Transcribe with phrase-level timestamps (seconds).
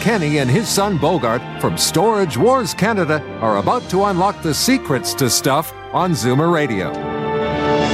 [0.00, 5.12] Kenny and his son Bogart from Storage Wars Canada are about to unlock the secrets
[5.14, 6.92] to stuff on Zoomer Radio.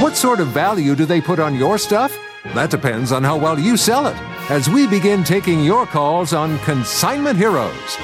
[0.01, 2.17] What sort of value do they put on your stuff?
[2.53, 4.15] That depends on how well you sell it.
[4.49, 7.97] As we begin taking your calls on Consignment Heroes,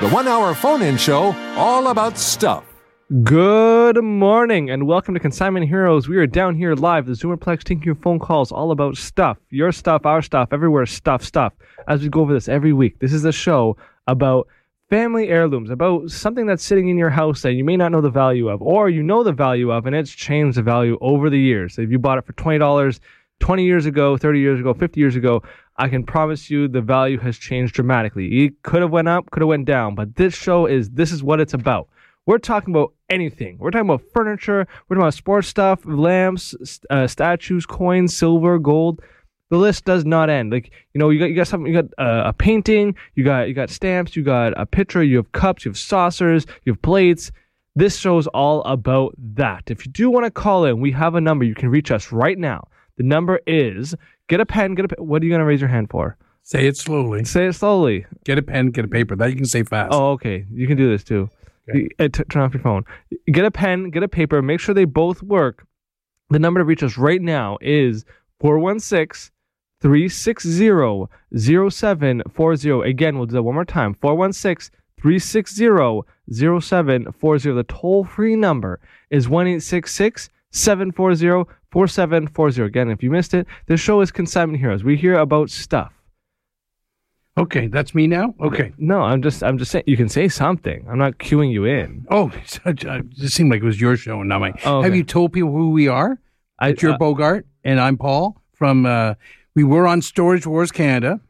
[0.00, 2.77] the one hour phone in show all about stuff.
[3.24, 6.10] Good morning and welcome to Consignment Heroes.
[6.10, 9.38] We are down here live, the Zoomerplex, taking your phone calls all about stuff.
[9.48, 11.54] Your stuff, our stuff, everywhere, stuff, stuff.
[11.86, 14.46] As we go over this every week, this is a show about
[14.90, 18.10] family heirlooms, about something that's sitting in your house that you may not know the
[18.10, 21.40] value of, or you know the value of, and it's changed the value over the
[21.40, 21.78] years.
[21.78, 23.00] If you bought it for $20
[23.40, 25.42] 20 years ago, 30 years ago, 50 years ago,
[25.78, 28.44] I can promise you the value has changed dramatically.
[28.44, 31.22] It could have went up, could have went down, but this show is this is
[31.22, 31.88] what it's about.
[32.28, 33.56] We're talking about anything.
[33.56, 34.68] We're talking about furniture.
[34.86, 36.54] We're talking about sports stuff, lamps,
[36.90, 39.00] uh, statues, coins, silver, gold.
[39.48, 40.52] The list does not end.
[40.52, 41.72] Like you know, you got you got something.
[41.72, 42.94] You got uh, a painting.
[43.14, 44.14] You got you got stamps.
[44.14, 45.02] You got a picture.
[45.02, 45.64] You have cups.
[45.64, 46.44] You have saucers.
[46.66, 47.32] You have plates.
[47.74, 49.70] This show is all about that.
[49.70, 51.46] If you do want to call in, we have a number.
[51.46, 52.68] You can reach us right now.
[52.98, 53.94] The number is
[54.28, 54.74] get a pen.
[54.74, 55.06] Get a pen.
[55.06, 56.18] What are you gonna raise your hand for?
[56.42, 57.24] Say it slowly.
[57.24, 58.04] Say it slowly.
[58.24, 59.16] Get a pen, get a paper.
[59.16, 59.92] That you can say fast.
[59.92, 60.44] Oh, okay.
[60.50, 61.30] You can do this too.
[61.68, 61.88] Okay.
[61.98, 62.84] Uh, t- turn off your phone.
[63.30, 65.66] Get a pen, get a paper, make sure they both work.
[66.30, 68.04] The number to reach us right now is
[68.40, 69.32] 416
[69.80, 72.90] 360 0740.
[72.90, 77.52] Again, we'll do that one more time 416 360 0740.
[77.52, 82.62] The toll free number is 1 740 4740.
[82.62, 84.84] Again, if you missed it, this show is Consignment Heroes.
[84.84, 85.92] We hear about stuff.
[87.38, 88.34] Okay, that's me now.
[88.40, 88.72] Okay.
[88.78, 90.84] No, I'm just I'm just saying you can say something.
[90.90, 92.04] I'm not queuing you in.
[92.10, 92.32] Oh,
[92.66, 94.58] it just seemed like it was your show and not mine.
[94.64, 94.88] Oh, okay.
[94.88, 96.18] Have you told people who we are?
[96.58, 98.86] I, That you're uh, Bogart and I'm Paul from.
[98.86, 99.14] Uh,
[99.54, 101.20] we were on Storage Wars Canada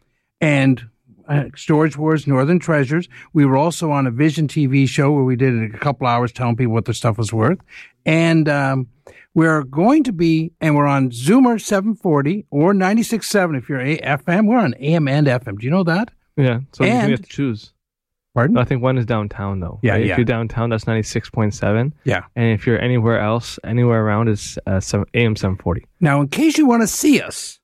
[0.40, 0.88] and
[1.28, 3.08] uh, Storage Wars Northern Treasures.
[3.34, 6.56] We were also on a Vision TV show where we did a couple hours telling
[6.56, 7.58] people what their stuff was worth,
[8.06, 8.88] and um,
[9.38, 14.46] we're going to be and we're on Zoomer 740 or 96.7 if you're a- FM.
[14.48, 15.58] We're on AM and FM.
[15.58, 16.10] Do you know that?
[16.36, 16.60] yeah.
[16.72, 17.72] So you have to choose.
[18.34, 18.58] Pardon?
[18.58, 19.80] I think one is downtown though.
[19.82, 20.04] Yeah, right?
[20.06, 20.12] yeah.
[20.12, 22.24] If you're downtown, that's ninety six point seven, Yeah.
[22.36, 25.84] and if you're anywhere else, anywhere around is uh, seven, AM seven forty.
[26.00, 27.58] Now, in case you want to see us,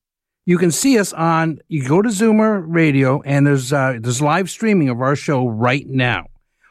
[0.46, 1.58] you can see us on.
[1.68, 5.86] You go to Zoomer Radio, and there's uh, there's live streaming of our show right
[5.88, 6.26] now.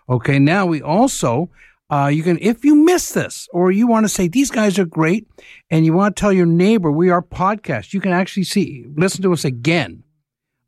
[0.09, 0.37] Okay.
[0.39, 1.49] Now we also.
[1.93, 4.85] Uh, you can, if you miss this, or you want to say these guys are
[4.85, 5.27] great,
[5.69, 9.21] and you want to tell your neighbor we are podcast, you can actually see, listen
[9.21, 10.01] to us again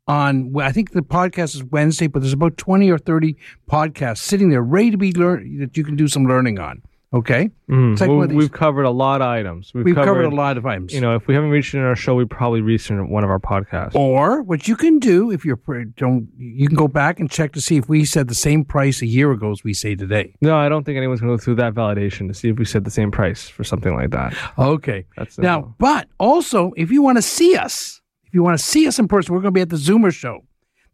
[0.06, 0.54] on.
[0.56, 3.36] I think the podcast is Wednesday, but there's about twenty or thirty
[3.68, 6.82] podcasts sitting there ready to be learned that you can do some learning on.
[7.14, 7.98] Okay, Mm.
[8.00, 9.72] Like Well, we've covered a lot of items.
[9.72, 10.92] We've, we've covered, a lot of items.
[10.92, 13.22] You know, if we haven't reached in our show, we probably reached it in one
[13.22, 13.94] of our podcasts.
[13.94, 15.58] Or what you can do if you're
[15.96, 19.02] don't you can go back and check to see if we said the same price
[19.02, 20.34] a year ago as we say today.
[20.40, 22.64] No, I don't think anyone's going to go through that validation to see if we
[22.64, 24.34] said the same price for something like that.
[24.58, 25.06] Okay.
[25.16, 25.74] That's Now, simple.
[25.78, 29.06] but also if you want to see us, if you want to see us in
[29.06, 30.44] person, we're going to be at the Zoomer show.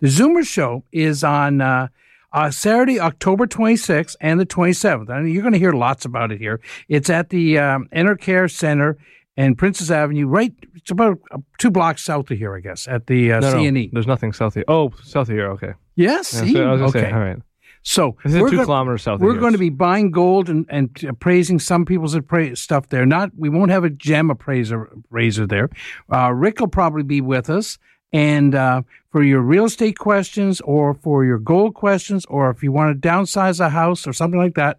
[0.00, 1.88] The Zoomer show is on uh,
[2.32, 5.08] uh, Saturday, October 26th and the 27th.
[5.08, 6.60] And you're going to hear lots about it here.
[6.88, 8.98] It's at the um, Enercare Center
[9.36, 10.52] and Princess Avenue, right?
[10.74, 13.86] It's about uh, two blocks south of here, I guess, at the uh, no, no,
[13.92, 14.64] there's nothing south here.
[14.68, 15.50] Oh, south of here.
[15.52, 15.72] Okay.
[15.94, 17.00] Yes, Yeah, so I was going to okay.
[17.08, 17.38] say, all right.
[17.84, 20.66] So This is we're two go- kilometers south We're going to be buying gold and,
[20.68, 23.04] and appraising some people's appra- stuff there.
[23.04, 25.68] Not we won't have a gem appraiser appraiser there.
[26.12, 27.78] Uh, Rick will probably be with us,
[28.12, 32.72] and uh, for your real estate questions or for your gold questions, or if you
[32.72, 34.78] want to downsize a house or something like that,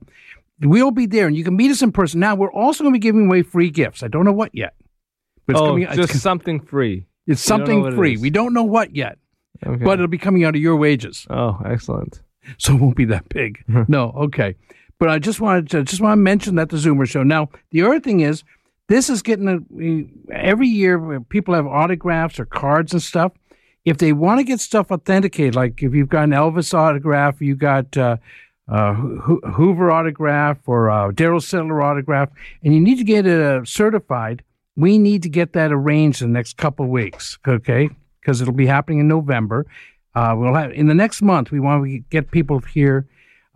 [0.61, 2.19] we'll be there, and you can meet us in person.
[2.19, 4.03] Now we're also going to be giving away free gifts.
[4.03, 4.75] I don't know what yet,
[5.45, 5.87] but it's oh, coming.
[5.93, 7.05] just something free.
[7.27, 8.17] it's you don't know something what it free.
[8.17, 9.17] We don't know what yet,
[9.65, 9.83] Okay.
[9.83, 11.25] but it'll be coming out of your wages.
[11.29, 12.21] oh, excellent.
[12.57, 13.63] so it won't be that big.
[13.87, 14.55] no, okay.
[14.99, 17.23] But I just wanted to just want to mention that the Zoomer show.
[17.23, 18.43] Now, the other thing is,
[18.87, 23.31] this is getting a, every year people have autographs or cards and stuff.
[23.85, 27.55] If they want to get stuff authenticated, like if you've got an Elvis autograph, you
[27.55, 28.17] got uh,
[28.67, 32.29] uh, Hoover autograph or uh, Darryl Sittler autograph,
[32.63, 34.43] and you need to get it uh, certified.
[34.75, 37.37] We need to get that arranged in the next couple weeks.
[37.45, 37.89] Okay,
[38.21, 39.65] because it'll be happening in November.
[40.15, 41.51] Uh, we'll have in the next month.
[41.51, 43.07] We want to get people here,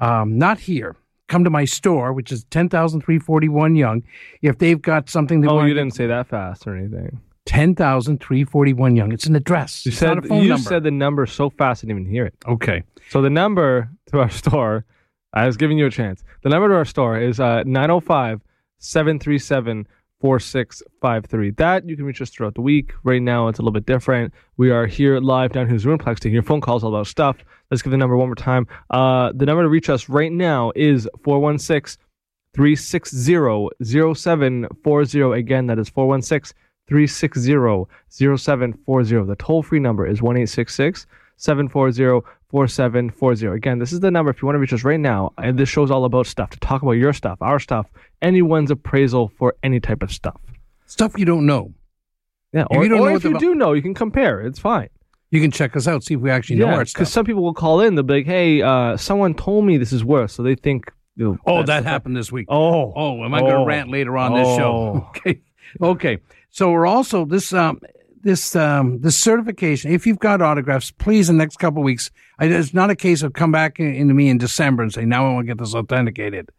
[0.01, 0.95] um, not here.
[1.27, 4.03] Come to my store, which is ten thousand three forty one Yonge.
[4.41, 7.19] If they've got something they Oh, want, you didn't say that fast or anything.
[7.45, 9.13] ten thousand three forty one Yonge.
[9.13, 9.85] It's an address.
[9.85, 10.57] You it's said you number.
[10.57, 12.35] said the number so fast I didn't even hear it.
[12.47, 12.83] okay.
[13.09, 14.85] So the number to our store,
[15.33, 16.23] I was giving you a chance.
[16.43, 18.41] The number to our store is uh 905
[18.79, 19.87] 737
[20.21, 21.51] 4653.
[21.51, 22.93] That you can reach us throughout the week.
[23.03, 24.33] Right now it's a little bit different.
[24.57, 27.37] We are here live down here in Zoomerplex taking your phone calls all about stuff.
[27.69, 28.67] Let's give the number one more time.
[28.89, 32.01] Uh the number to reach us right now is 416
[32.53, 35.39] 360 0740.
[35.39, 39.25] Again, that is 416 360 0740.
[39.27, 40.37] The toll free number is 1
[41.37, 43.47] 740 4740.
[43.55, 45.33] Again, this is the number if you want to reach us right now.
[45.37, 47.87] And this show's all about stuff to talk about your stuff, our stuff,
[48.21, 50.39] anyone's appraisal for any type of stuff.
[50.85, 51.73] Stuff you don't know.
[52.53, 54.41] Yeah, If or, you don't or if you do know, you can compare.
[54.41, 54.89] It's fine.
[55.31, 57.43] You can check us out, see if we actually know Yeah, our because some people
[57.43, 57.95] will call in.
[57.95, 60.89] They'll be like, "Hey, uh, someone told me this is worse," so they think.
[61.17, 62.45] you know, Oh, that happened this week.
[62.49, 63.65] Oh, Oh, am I going to Oh.
[63.65, 64.71] rant later on this show?
[64.71, 65.11] Oh.
[65.17, 65.41] Okay,
[65.81, 66.17] okay.
[66.49, 67.81] So we're also this um
[68.23, 69.91] this um this certification.
[69.91, 72.09] If you've got autographs, please in the next couple weeks.
[72.39, 75.05] I, it's not a case of come back in, into me in December and say
[75.05, 76.49] now I want to get this authenticated.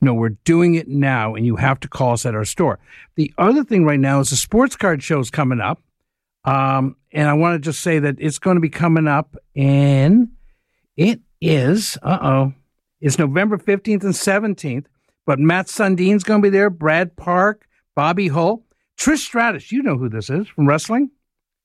[0.00, 2.78] No, we're doing it now, and you have to call us at our store.
[3.16, 5.82] The other thing right now is the sports card show is coming up,
[6.44, 10.28] um, and I want to just say that it's going to be coming up and
[10.96, 12.52] it is uh oh
[13.00, 14.14] it's November 15th and
[14.56, 14.86] 17th.
[15.26, 16.70] But Mats Sundin's going to be there.
[16.70, 18.64] Brad Park, Bobby Hull,
[18.98, 19.70] Trish Stratus.
[19.72, 21.10] You know who this is from wrestling.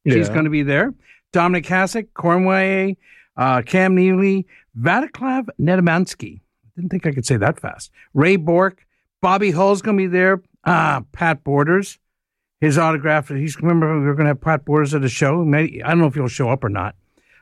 [0.07, 0.93] She's going to be there.
[1.33, 2.97] Dominik Hasek, Cornway,
[3.37, 4.45] uh, Cam Neely,
[4.79, 6.41] Vaclav Nedomansky.
[6.75, 7.91] Didn't think I could say that fast.
[8.13, 8.85] Ray Bourque,
[9.21, 10.41] Bobby Hull's going to be there.
[10.65, 11.99] Ah, Pat Borders.
[12.61, 13.29] His autograph.
[13.29, 15.43] He's remember we are going to have Pat Borders at the show.
[15.43, 16.95] Maybe, I don't know if he'll show up or not.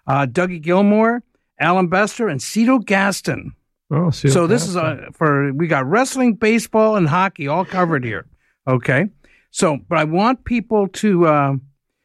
[0.08, 1.22] Uh, Dougie Gilmour,
[1.60, 3.54] Allan Bester, and Cito Gaston.
[3.92, 7.66] Oh, see So what this is uh, for we got wrestling, baseball, and hockey all
[7.66, 8.26] covered here.
[8.68, 9.10] Okay.
[9.52, 11.28] So, but I want people to.
[11.28, 11.54] Uh,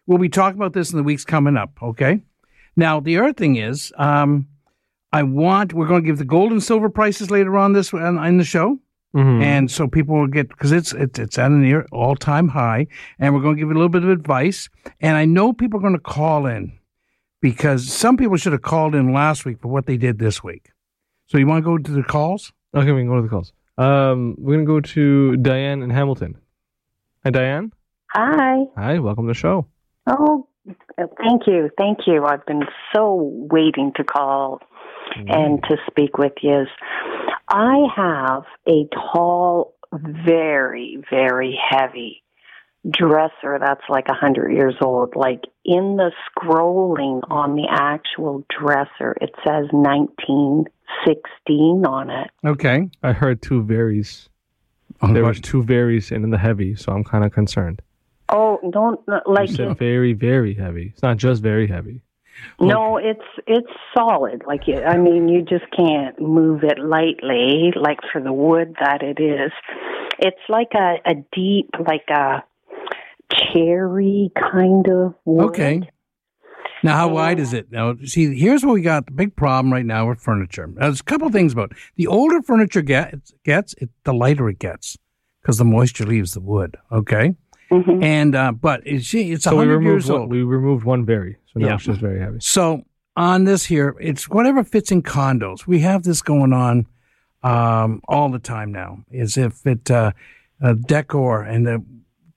[0.07, 1.71] we'll be talking about this in the weeks coming up.
[1.83, 2.21] Okay.
[2.77, 4.49] Now the other thing is, um,
[5.13, 8.37] I want we're going to give the gold and silver prices later on this in
[8.37, 8.79] the show,
[9.15, 9.43] Mhm.
[9.43, 12.87] and so people will get because it's it's it's at a near all time high,
[13.19, 14.69] and we're going to give you a little bit of advice.
[15.01, 16.73] And I know people are going to call in
[17.41, 20.71] because some people should have called in last week for what they did this week.
[21.27, 22.53] So you want to go to the calls?
[22.75, 23.53] Okay, we can go to the calls.
[23.79, 26.37] Um, we're gonna go to Diane in Hamilton.
[27.27, 27.73] Hi, Diane.
[28.13, 28.59] Hi.
[28.77, 29.67] Hi, welcome to the show.
[30.07, 30.47] Oh,
[30.97, 31.71] thank you.
[31.77, 32.25] Thank you.
[32.25, 32.63] I've been
[32.95, 34.61] so waiting to call
[35.17, 35.67] and mm-hmm.
[35.67, 36.67] to speak with you.
[37.49, 42.23] I have a tall, very, very heavy
[42.89, 45.17] dresser that's like a hundred years old.
[45.17, 52.31] Like in the scrolling on the actual dresser, it says 1916 on it.
[52.47, 52.89] Okay.
[53.03, 54.29] I heard two varies.
[55.03, 57.81] There was two varies and in the heavy, so I'm kind of concerned.
[58.29, 60.91] Oh, don't like you said very, very heavy.
[60.93, 62.03] It's not just very heavy.
[62.61, 64.43] No, it's it's solid.
[64.47, 67.73] Like it- I mean, you just can't move it lightly.
[67.77, 69.53] Like for the wood that it is,
[70.19, 72.43] it's like a a deep, like a
[73.33, 75.47] cherry kind of wood.
[75.47, 75.89] Okay.
[76.83, 77.71] Now, how wide is it?
[77.73, 79.07] Now, see, here's what we got.
[79.07, 80.67] The big problem right now with furniture.
[80.67, 81.79] Now, there's a couple of things about it.
[81.97, 84.97] the older furniture gets, gets it, the lighter it gets
[85.41, 86.77] because the moisture leaves the wood.
[86.93, 87.35] Okay.
[87.71, 88.03] Mhm.
[88.05, 90.31] And uh, but it's it's So we hundred removed years one, old.
[90.31, 91.75] we removed one very, so now Yeah.
[91.75, 92.39] it's just very heavy.
[92.41, 92.83] So
[93.17, 95.67] on this here, it's whatever fits in condos.
[95.67, 96.87] We have this going on
[97.43, 98.99] um, all the time now.
[99.11, 100.13] Is if it uh,
[100.63, 101.85] uh, decor and the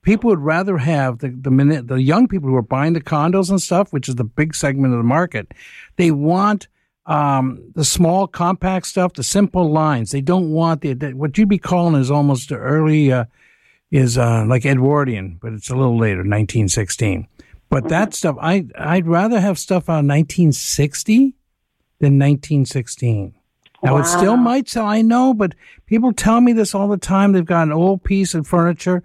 [0.02, 3.50] people would rather have the the minute the young people who are buying the condos
[3.50, 5.52] and stuff, which is the big segment of the market,
[5.96, 6.68] they want.
[7.06, 10.12] Um, the small compact stuff, the simple lines.
[10.12, 13.24] They don't want the, the what you'd be calling is almost the early, uh,
[13.90, 17.26] is uh, like Edwardian, but it's a little later, 1916.
[17.68, 21.34] But that stuff, I I'd rather have stuff on 1960
[21.98, 23.34] than 1916.
[23.82, 25.54] Now it still might sell, I know, but
[25.86, 27.32] people tell me this all the time.
[27.32, 29.02] They've got an old piece of furniture,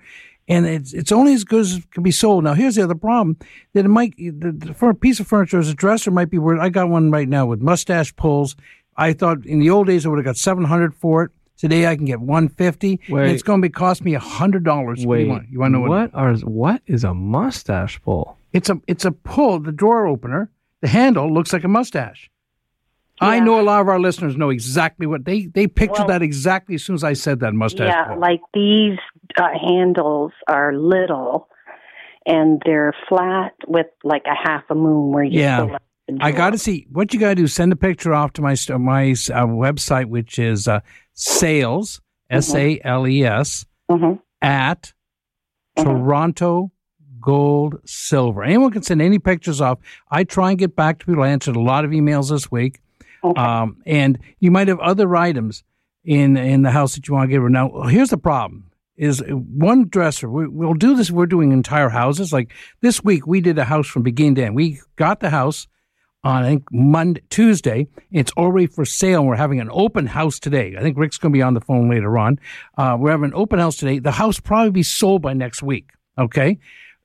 [0.47, 2.43] and it's it's only as good as it can be sold.
[2.43, 3.37] Now here's the other problem:
[3.73, 6.37] that it might the, the, for a piece of furniture as a dresser might be
[6.37, 6.59] worth.
[6.59, 8.55] I got one right now with mustache pulls.
[8.97, 11.31] I thought in the old days I would have got 700 for it.
[11.57, 12.99] Today I can get 150.
[13.09, 15.05] and it's going to be cost me hundred dollars.
[15.05, 18.37] Wait, you want, you want to know what are what is a mustache pull?
[18.53, 20.49] it's a it's a pull, the drawer opener.
[20.81, 22.29] The handle looks like a mustache.
[23.21, 26.21] I know a lot of our listeners know exactly what they they pictured Well- that
[26.21, 28.97] exactly as soon as I said that mustache Yeah, like these
[29.37, 31.47] uh, handles are little,
[32.25, 35.77] and they're flat with like a half a moon where you Yeah.
[36.21, 37.47] I got to see what you got to do.
[37.47, 40.81] Send a picture off to my my uh, website, which is uh,
[41.13, 44.19] sales s a l e s Mhm.
[44.41, 44.93] at
[45.77, 45.83] Mhm.
[45.83, 46.71] Toronto
[47.21, 48.43] Gold Silver.
[48.43, 49.79] Anyone can send any pictures off.
[50.11, 51.23] I try and get back to people.
[51.23, 52.81] I answered a lot of emails this week,
[53.31, 53.41] Okay.
[53.41, 55.63] um, and you might have other items
[56.03, 57.55] in in the house that you want to get rid.
[57.55, 57.73] of.
[57.73, 60.29] Now, here's the problem: is one dresser.
[60.29, 61.11] We, we'll do this.
[61.11, 62.31] We're doing entire houses.
[62.31, 64.55] Like this week, we did a house from beginning to end.
[64.55, 65.67] We got the house
[66.23, 67.87] on I think Monday, Tuesday.
[68.11, 69.19] It's already for sale.
[69.19, 70.75] And we're having an open house today.
[70.77, 72.39] I think Rick's going to be on the phone later on.
[72.77, 73.99] Uh, we're having an open house today.
[73.99, 75.91] The house probably be sold by next week.
[76.17, 76.59] Okay,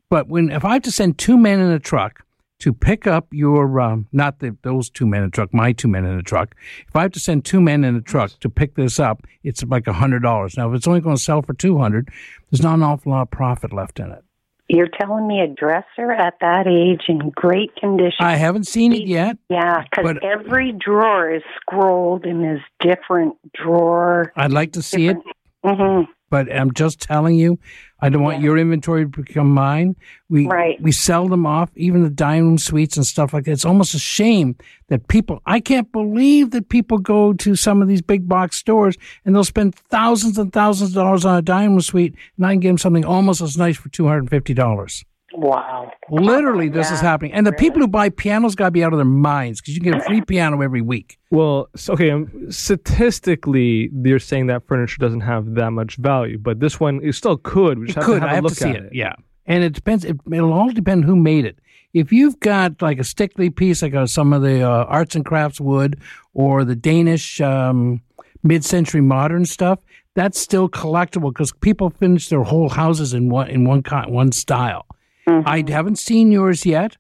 [0.08, 2.24] but when if I have to send two men in a truck
[2.60, 5.88] to pick up your um, not the, those two men in a truck, my two
[5.88, 6.54] men in a truck.
[6.88, 9.62] If I have to send two men in a truck to pick this up, it's
[9.64, 10.56] like a hundred dollars.
[10.56, 12.08] Now, if it's only going to sell for two hundred,
[12.50, 14.24] there's not an awful lot of profit left in it.
[14.68, 18.20] You're telling me a dresser at that age in great condition.
[18.20, 19.36] I haven't seen it yet.
[19.48, 24.32] yeah, because every drawer is scrolled in this different drawer.
[24.36, 25.16] I'd like to see it,
[25.64, 27.58] hmm but I'm just telling you,
[28.00, 28.44] I don't want Yeah.
[28.44, 29.96] your inventory to become mine.
[30.30, 30.80] We Right.
[30.80, 33.52] we sell them off, even the dining room suites and stuff like that.
[33.52, 34.56] It's almost a shame
[34.88, 35.42] that people.
[35.44, 39.44] I can't believe that people go to some of these big box stores and they'll
[39.44, 42.68] spend thousands and thousands of dollars on a dining room suite, and I can get
[42.68, 45.04] them something almost as nice for two hundred and fifty dollars.
[45.32, 45.92] Wow.
[46.10, 47.60] Literally, this is happening, and the really?
[47.60, 50.02] people who buy pianos got to be out of their minds because you can get
[50.02, 51.18] a free piano every week.
[51.30, 56.60] Well, so, okay, um, statistically, they're saying that furniture doesn't have that much value, but
[56.60, 57.78] this one it still could.
[57.78, 58.14] We just It have could.
[58.16, 58.84] to have I a have look to see at it.
[58.86, 58.94] it.
[58.94, 59.14] Yeah,
[59.46, 60.04] and it depends.
[60.04, 61.58] It, it'll all depend who made it.
[61.92, 65.24] If you've got like a Stickley piece, like uh, some of the uh, arts and
[65.24, 66.00] crafts wood,
[66.34, 68.00] or the Danish um,
[68.42, 69.80] mid-century modern stuff,
[70.14, 74.86] that's still collectible because people finish their whole houses in one in one one style.
[75.30, 75.48] Mm-hmm.
[75.48, 76.96] I haven't seen yours yet,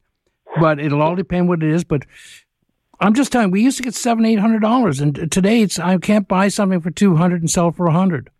[0.60, 1.84] but it'll all depend what it is.
[1.84, 2.04] But
[3.00, 3.48] I'm just telling.
[3.48, 6.48] you, We used to get seven, eight hundred dollars, and today it's I can't buy
[6.48, 8.30] something for two hundred and sell for a hundred.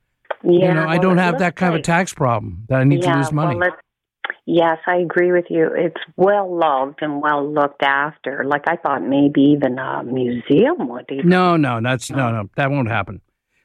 [0.43, 3.03] Yeah, you know, I don't have that kind of a tax problem that I need
[3.03, 3.57] yeah, to lose money.
[3.57, 3.77] Well,
[4.47, 5.69] yes, I agree with you.
[5.75, 8.45] It's well loved and well looked after.
[8.47, 11.29] Like I thought, maybe even a museum would even.
[11.29, 13.21] No, no, that's no, no, that won't happen.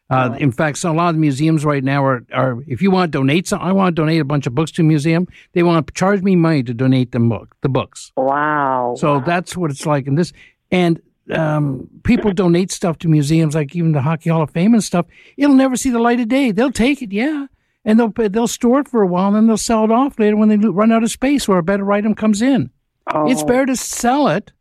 [0.10, 3.12] Uh, in fact, so a lot of museums right now are, are if you want
[3.12, 5.28] to donate some, I want to donate a bunch of books to a museum.
[5.54, 8.12] They want to charge me money to donate them book, the books.
[8.16, 8.94] Wow.
[8.98, 10.32] So that's what it's like in this.
[10.70, 14.84] And um, people donate stuff to museums, like even the Hockey Hall of Fame and
[14.84, 15.08] stuff.
[15.38, 16.52] It'll never see the light of day.
[16.52, 17.48] They'll take it, yeah,
[17.84, 20.36] and they'll they'll store it for a while, and then they'll sell it off later
[20.38, 22.70] when they run out of space or a better item comes in.
[23.12, 24.52] oh, It's better to sell it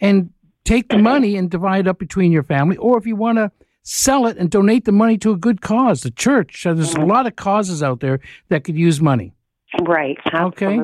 [0.00, 0.30] and
[0.64, 3.50] take the money and divide it up between your family, or if you want to
[3.84, 6.62] sell it and donate the money to a good cause, the church.
[6.62, 7.10] So there's a mm-hmm.
[7.10, 9.32] lot of causes out there that could use money.
[9.82, 10.16] right.
[10.32, 10.78] Okay.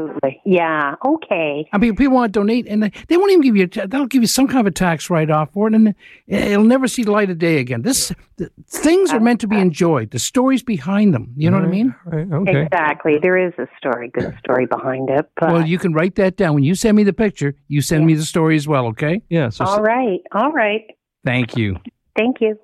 [0.44, 0.96] Yeah.
[1.04, 1.68] Okay.
[1.72, 3.68] I mean, people want to donate, and they, they won't even give you.
[3.82, 5.94] A, they'll give you some kind of a tax write off for it, and
[6.26, 7.82] it'll never see the light of day again.
[7.82, 10.10] This the, things are meant to be enjoyed.
[10.10, 11.32] The stories behind them.
[11.36, 11.94] You know what I mean?
[12.04, 12.26] Right.
[12.32, 12.62] Okay.
[12.62, 13.18] Exactly.
[13.22, 15.30] There is a story, good story behind it.
[15.36, 16.54] But Well, you can write that down.
[16.54, 18.86] When you send me the picture, you send me the story as well.
[18.88, 19.22] Okay?
[19.28, 19.50] Yeah.
[19.50, 20.20] So all right.
[20.32, 20.82] All right.
[21.24, 21.76] Thank you.
[22.16, 22.58] Thank you.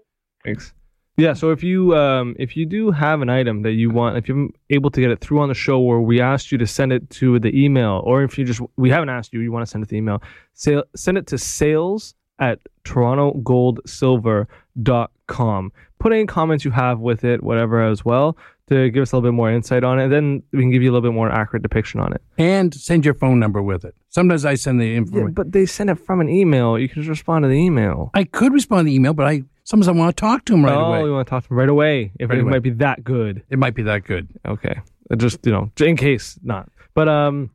[0.47, 0.73] Thanks.
[1.19, 4.29] Yeah, so if you um, if you do have an item that you want, if
[4.29, 6.93] you're able to get it through on the show, or we asked you to send
[6.93, 9.71] it to the email, or if you just we haven't asked you, you want to
[9.71, 10.23] send it to the email,
[10.53, 15.73] say, send it to sales at torontogoldsilver.com.
[15.99, 18.37] Put any comments you have with it, whatever, as well,
[18.69, 20.09] to give us a little bit more insight on it.
[20.09, 22.21] Then we can give you a little bit more accurate depiction on it.
[22.37, 23.95] And send your phone number with it.
[24.11, 25.33] Sometimes I send the information.
[25.33, 26.79] but they send it from an email.
[26.79, 28.11] You can just respond to the email.
[28.13, 30.65] I could respond to the email, but I sometimes I want to talk to him
[30.65, 31.03] right oh, away.
[31.05, 32.13] we want to talk to them right away.
[32.19, 32.51] If Right it away.
[32.53, 33.43] might be that good.
[33.51, 34.29] It might be that good.
[34.47, 34.81] Okay.
[35.11, 36.71] Uh, Just you know, in case not.
[36.95, 37.51] But um,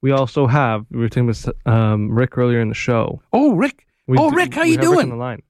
[0.00, 3.20] we also have we were talking with um Rick earlier in the show.
[3.32, 3.86] Oh, Rick.
[4.06, 5.04] We Oh, do- Rick, how we you have Rick doing?
[5.12, 5.42] on the line.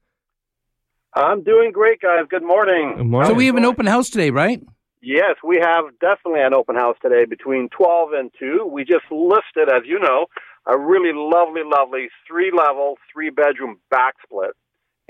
[1.13, 2.25] I'm doing great, guys.
[2.29, 2.93] Good morning.
[2.97, 3.31] Good morning.
[3.31, 4.61] So we have an open house today, right?
[5.01, 8.67] Yes, we have definitely an open house today between 12 and 2.
[8.71, 10.25] We just listed, as you know,
[10.67, 14.51] a really lovely, lovely three level, three bedroom back split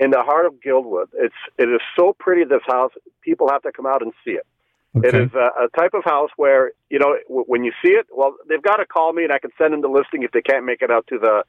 [0.00, 1.08] in the heart of Guildwood.
[1.14, 2.92] It's, it is so pretty, this house.
[3.22, 4.46] People have to come out and see it.
[4.94, 5.24] It Okay.
[5.24, 8.34] is a, a type of house where, you know, w- when you see it, well,
[8.48, 10.64] they've got to call me and I can send them the listing if they can't
[10.64, 11.44] make it out to the,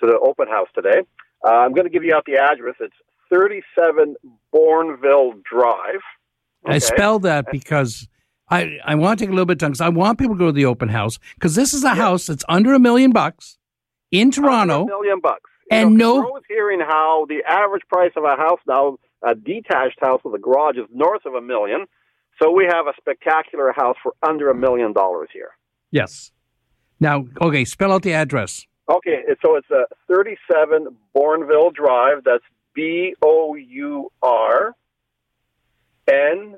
[0.00, 1.00] to the open house today.
[1.44, 2.74] Uh, I'm going to give you out the address.
[2.80, 2.94] It's
[3.32, 4.14] 37
[4.54, 6.00] Bournville Drive.
[6.64, 8.06] I spell that because
[8.48, 10.38] I, I want to take a little bit of time because I want people to
[10.38, 13.58] go to the open house because this is a house that's under a million bucks
[14.10, 14.82] in Toronto.
[14.82, 15.50] A million bucks.
[15.72, 19.34] And know, no- I was hearing how the average price of a house now, a
[19.34, 21.86] detached house with a garage, is north of a million.
[22.40, 25.50] So we have a spectacular house for under a million dollars here.
[25.90, 26.32] Yes.
[26.98, 28.66] Now, okay, spell out the address.
[28.88, 32.24] Okay, so it's a 37 Bournville Drive.
[32.24, 34.74] That's B O U R
[36.08, 36.56] N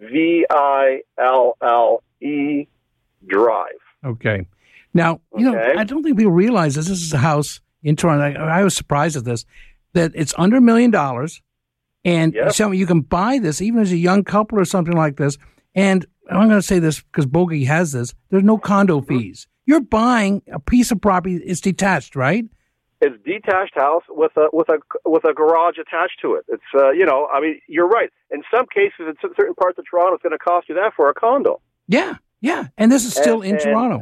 [0.00, 2.66] V I L L E
[3.26, 3.80] Drive.
[4.04, 4.46] Okay.
[4.92, 6.88] Now, you know, I don't think people realize this.
[6.88, 8.24] This is a house in Toronto.
[8.40, 9.44] I, I was surprised at this
[9.94, 11.40] that it's under a million dollars,
[12.04, 12.52] and Yep.
[12.52, 15.38] so you can buy this even as a young couple or something like this.
[15.74, 18.14] And I'm going to say this because Bogey has this.
[18.30, 19.18] There's no condo Mm-hmm.
[19.18, 19.46] fees.
[19.66, 21.36] You're buying a piece of property.
[21.36, 22.44] It's detached, right?
[23.00, 26.44] It's detached house with a with a with a garage attached to it.
[26.48, 28.10] It's uh, you know, I mean, you're right.
[28.30, 31.08] In some cases, in certain parts of Toronto, it's going to cost you that for
[31.10, 31.60] a condo.
[31.88, 32.68] Yeah, yeah.
[32.78, 34.00] And this is still And- in and- Toronto.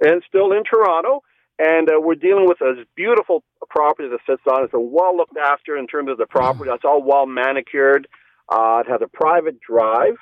[0.00, 1.22] and still in Toronto.
[1.58, 4.64] And uh, we're dealing with a beautiful property that sits on.
[4.64, 6.70] It's a well looked after in terms of the property.
[6.72, 8.08] It's all well manicured.
[8.48, 10.14] Uh, it has a private drive.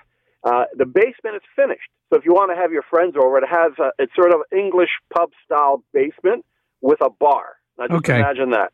[0.44, 1.88] Uh, the basement is finished.
[2.12, 4.40] So if you want to have your friends over, it has a, it's sort of
[4.56, 6.44] English pub style basement
[6.80, 7.56] with a bar.
[7.78, 8.18] Now just Okay.
[8.18, 8.72] imagine that.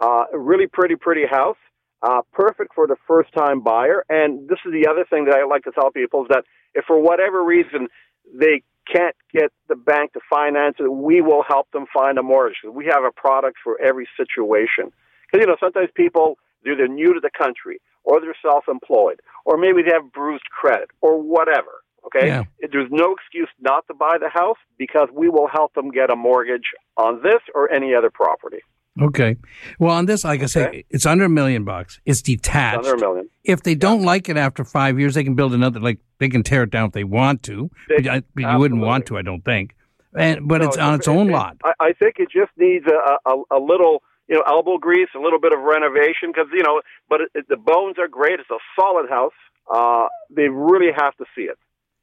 [0.00, 1.56] Uh, really pretty, pretty house.
[2.02, 4.04] Uh, perfect for the first time buyer.
[4.08, 6.44] And this is the other thing that I like to tell people is that
[6.74, 7.88] if for whatever reason
[8.32, 12.56] they can't get the bank to finance it, we will help them find a mortgage.
[12.70, 14.92] We have a product for every situation.
[15.26, 19.56] Because, you know, sometimes people, they're, new to the country, or they're self employed, or
[19.56, 21.82] maybe they have bruised credit, or whatever.
[22.06, 22.28] Okay?
[22.28, 22.44] Yeah.
[22.70, 26.16] There's no excuse not to buy the house because we will help them get a
[26.16, 28.60] mortgage on this or any other property.
[29.00, 29.36] Okay.
[29.78, 30.84] Well, on this, like I say, Okay.
[30.90, 32.00] it's under a million bucks.
[32.06, 32.78] It's detached.
[32.78, 33.28] Under a million.
[33.44, 35.80] if they don't like it after five years, they can build another.
[35.80, 38.58] Like they can tear it down if they want to, They- but, I, but you
[38.58, 39.74] wouldn't want to, I don't think.
[40.18, 41.56] And but No, it's on its own it- lot.
[41.62, 45.18] I, I think it just needs a, a, a little, you know, elbow grease, a
[45.20, 48.40] little bit of renovation, because you know, but it, it, the bones are great.
[48.40, 49.34] It's a solid house.
[49.72, 51.58] Uh, they really have to see it.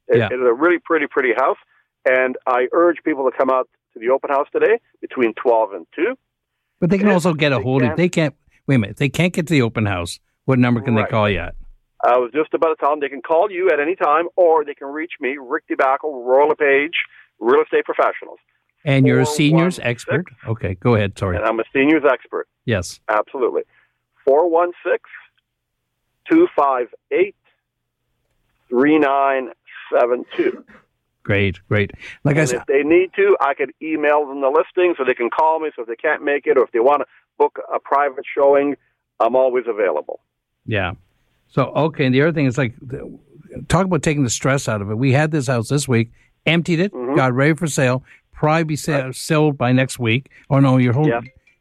[0.06, 0.18] it.
[0.18, 0.26] Yeah.
[0.30, 1.56] It is a really pretty, pretty house,
[2.04, 5.86] and I urge people to come out to the open house today between twelve and
[5.96, 6.16] two.
[6.84, 7.96] But they can also get a hold of.
[7.96, 8.34] They can't.
[8.66, 8.90] Wait a minute.
[8.92, 11.54] If they can't get to the open house, what number can they call you at?
[12.04, 14.66] I was just about to tell them they can call you at any time, or
[14.66, 16.92] they can reach me, Rick DeBacco, Royal LePage,
[17.40, 18.38] Real Estate Professionals,
[18.84, 20.26] And you're a seniors expert.
[20.46, 21.18] Okay, go ahead.
[21.18, 21.38] Sorry.
[21.38, 22.48] and I'm a seniors expert.
[22.66, 23.00] Yes.
[23.08, 23.62] Absolutely.
[24.26, 24.98] 416
[26.28, 27.34] 258
[28.68, 30.64] 3972.
[31.24, 31.58] Great.
[31.68, 31.90] Great.
[32.22, 35.14] Like I said, if they need to, I could email them the listing so they
[35.14, 35.70] can call me.
[35.74, 37.06] So if they can't make it or if they want to
[37.38, 38.76] book a private showing,
[39.20, 40.20] I'm always available.
[40.66, 40.92] yeah.
[41.48, 42.04] So okay.
[42.06, 42.74] And the other thing is like,
[43.68, 44.96] talk about taking the stress out of it.
[44.96, 46.10] We had this house this week,
[46.46, 47.16] emptied it, Mhm.
[47.16, 48.02] got ready for sale.
[48.32, 50.30] Probably be sold by next week.
[50.48, 51.20] Or no, you're holding, Yeah.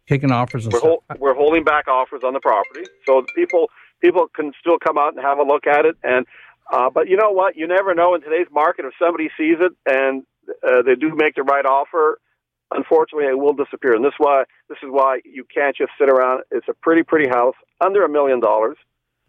[0.10, 0.90] taking offers and We're, stuff.
[1.10, 2.84] hol- we're holding back offers on the property.
[3.06, 3.70] So people
[4.02, 5.96] people can still come out and have a look at it.
[6.04, 6.26] And
[6.72, 7.56] uh, But you know what?
[7.56, 10.24] You never know in today's market if somebody sees it and
[10.68, 12.20] uh, they do make the right offer.
[12.72, 16.44] Unfortunately, it will disappear, and this why this is why you can't just sit around.
[16.50, 18.78] It's a pretty, pretty house, under a million dollars.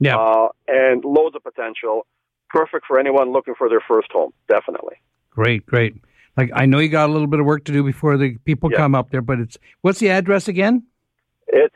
[0.01, 0.16] Yeah.
[0.16, 2.07] uh, and loads of potential.
[2.49, 4.94] Perfect for anyone looking for their first home, definitely.
[5.31, 5.94] Great, great.
[6.37, 8.70] Like I know you got a little bit of work to do before the people
[8.70, 8.79] Yeah.
[8.79, 10.85] come up there, but it's what's the address again?
[11.49, 11.75] It's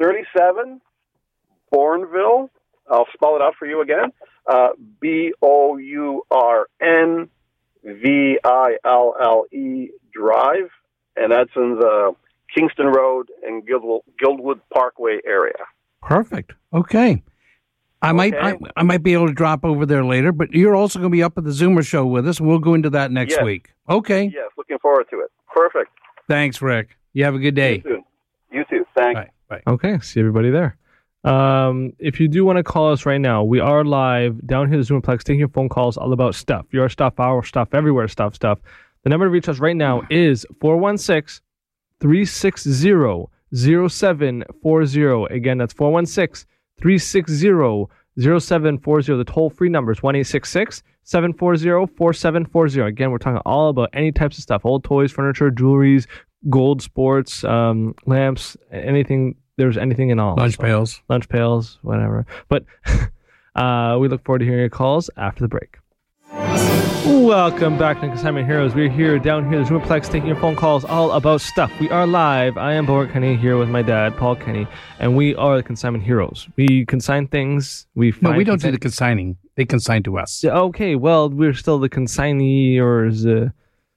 [0.00, 0.80] 37
[1.74, 2.50] Bournville.
[2.90, 4.12] I'll spell it out for you again.
[4.46, 4.68] Uh,
[5.00, 7.28] B O U R N
[7.84, 10.70] V I L L E Drive,
[11.16, 12.14] and that's in the
[12.54, 15.54] Kingston Road and Guildwood, Guildwood Parkway area.
[16.02, 16.52] Perfect.
[16.72, 17.22] Okay.
[18.02, 18.64] I might I, Okay.
[18.76, 21.22] I might be able to drop over there later, but you're also going to be
[21.22, 23.44] up at the Zoomer show with us, and we'll go into that next Yes.
[23.44, 23.70] week.
[23.88, 24.24] Okay.
[24.34, 25.30] Yes, looking forward to it.
[25.54, 25.90] Perfect.
[26.26, 26.96] Thanks, Rick.
[27.12, 27.74] You have a good day.
[27.76, 28.02] You too.
[28.52, 28.86] You too.
[28.96, 29.30] Thanks.
[29.66, 30.76] Okay, see everybody there.
[31.24, 34.80] Um, if you do want to call us right now, we are live down here
[34.80, 38.08] at the Zoomerplex, taking your phone calls all about stuff, your stuff, our stuff, everywhere
[38.08, 38.58] stuff, stuff.
[39.04, 41.42] The number to reach us right now is 416
[42.00, 45.34] 360 0740.
[45.34, 46.48] Again, that's 416
[46.80, 47.86] 360
[48.18, 49.16] 0740.
[49.16, 52.80] The toll free number is 1 740 4740.
[52.80, 56.06] Again, we're talking all about any types of stuff old toys, furniture, jewelries,
[56.48, 59.34] gold sports, um, lamps, anything.
[59.56, 60.36] There's anything in all.
[60.36, 61.02] Lunch So- pails.
[61.08, 62.26] lunch pails, whatever.
[62.48, 62.64] But
[63.54, 65.76] uh, we look forward to hearing your calls after the break.
[67.06, 68.74] Welcome back to Consignment Heroes.
[68.74, 71.72] We're here down here, the Zoomerplex, taking your phone calls all about stuff.
[71.80, 72.56] We are live.
[72.56, 74.66] I am Bogart Kenny here with my dad, Paul Kenny,
[74.98, 76.46] and we are the Consignment Heroes.
[76.56, 77.86] We consign things.
[77.94, 79.36] We No, we don't do the consigning.
[79.56, 80.44] They consign to us.
[80.44, 83.10] Yeah, Okay, well, we're still the consignee or uh,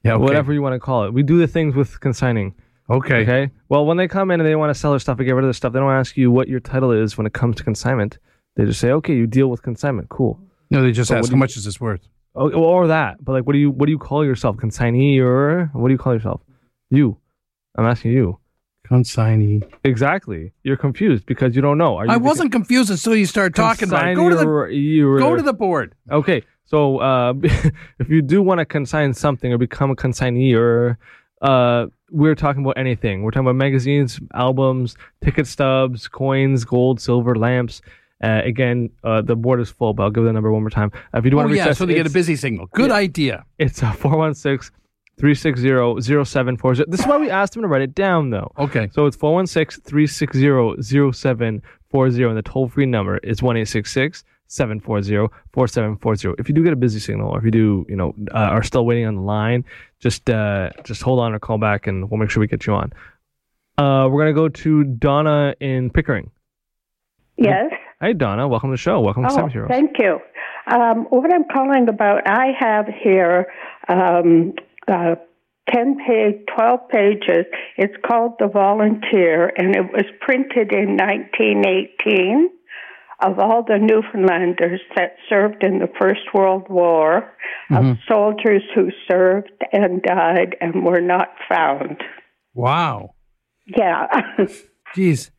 [0.02, 0.16] Yeah, okay.
[0.16, 1.12] whatever you want to call it.
[1.14, 2.54] We do the things with consigning.
[2.90, 3.22] Okay.
[3.22, 3.50] Okay.
[3.68, 5.44] Well, when they come in and they want to sell their stuff or get rid
[5.44, 7.64] of their stuff, they don't ask you what your title is when it comes to
[7.64, 8.18] consignment.
[8.56, 10.08] They just say, "Okay, you deal with consignment.
[10.10, 10.38] Cool."
[10.70, 12.06] No, they just what ask do how you- much is this worth.
[12.36, 13.24] Oh, or that.
[13.24, 14.56] But like, what do you what do you call yourself?
[14.56, 16.42] Consignee or what do you call yourself?
[16.90, 17.16] You.
[17.76, 18.38] I'm asking you.
[18.86, 19.62] Consignee.
[19.84, 20.52] Exactly.
[20.62, 21.96] You're confused because you don't know.
[21.96, 24.14] Are you I wasn't confused until you started talking about it.
[24.14, 25.94] Go to the the go to the board.
[26.10, 30.98] Okay, so uh, if you do want to consign something or become a consignee, or
[31.44, 33.22] uh, we're talking about anything.
[33.22, 37.82] We're talking about magazines, albums, ticket stubs, coins, gold, silver, lamps.
[38.22, 40.90] Uh, again, uh, the board is full, but I'll give the number one more time.
[41.12, 42.36] Uh, if you do Oh want to yeah, reach us, so they get a busy
[42.36, 42.66] signal.
[42.72, 42.96] Good Yeah.
[42.96, 43.44] idea.
[43.58, 44.72] It's uh, 416
[45.18, 46.84] 360 0740.
[46.90, 48.50] This is why we asked them to write it down, though.
[48.58, 48.88] Okay.
[48.92, 53.66] So it's 416 360 0740, and the toll free number is 1
[54.46, 56.34] 740 4740.
[56.40, 58.62] If you do get a busy signal, or if you do, you know, uh, are
[58.62, 59.64] still waiting on the line,
[60.04, 62.74] just uh, just hold on or call back, and we'll make sure we get you
[62.74, 62.92] on.
[63.78, 66.30] Uh, we're going to go to Donna in Pickering.
[67.36, 67.72] Yes.
[68.00, 68.46] Hey, Donna.
[68.46, 69.00] Welcome to the show.
[69.00, 69.68] Welcome to Oh, Seven Heroes.
[69.70, 70.20] thank you.
[70.70, 73.46] Um, what I'm calling about, I have here
[73.88, 74.52] um,
[74.86, 75.16] uh,
[75.72, 77.46] 10 page, 12 pages.
[77.78, 82.50] It's called The Volunteer, and it was printed in 1918
[83.20, 87.30] of all the Newfoundlanders that served in the First World War,
[87.70, 92.02] of soldiers who served and died and were not found.
[92.52, 93.14] Wow.
[93.66, 94.06] Yeah.
[94.94, 95.30] Geez.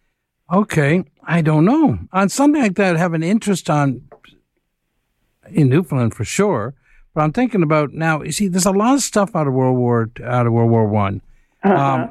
[0.52, 1.04] Okay.
[1.24, 2.00] I don't know.
[2.12, 4.08] On something like that, I have an interest on
[5.50, 6.74] in Newfoundland for sure.
[7.14, 8.22] But I'm thinking about now.
[8.22, 10.86] You see, there's a lot of stuff out of World War out of World War
[10.86, 11.22] One,
[11.64, 12.10] um,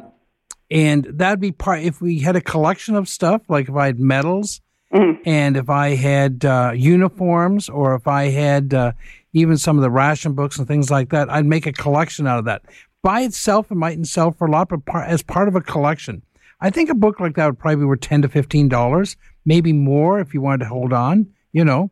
[0.71, 1.83] and that'd be part.
[1.83, 4.63] If we had a collection of stuff, like if I had medals,
[4.95, 8.93] and if I had uh, uniforms, or if I had uh,
[9.33, 12.39] even some of the ration books and things like that, I'd make a collection out
[12.39, 12.63] of that.
[13.03, 16.23] By itself, it mightn't sell for a lot, but par- as part of a collection,
[16.61, 19.73] I think a book like that would probably be worth ten to fifteen dollars, maybe
[19.73, 21.27] more if you wanted to hold on.
[21.53, 21.91] You know,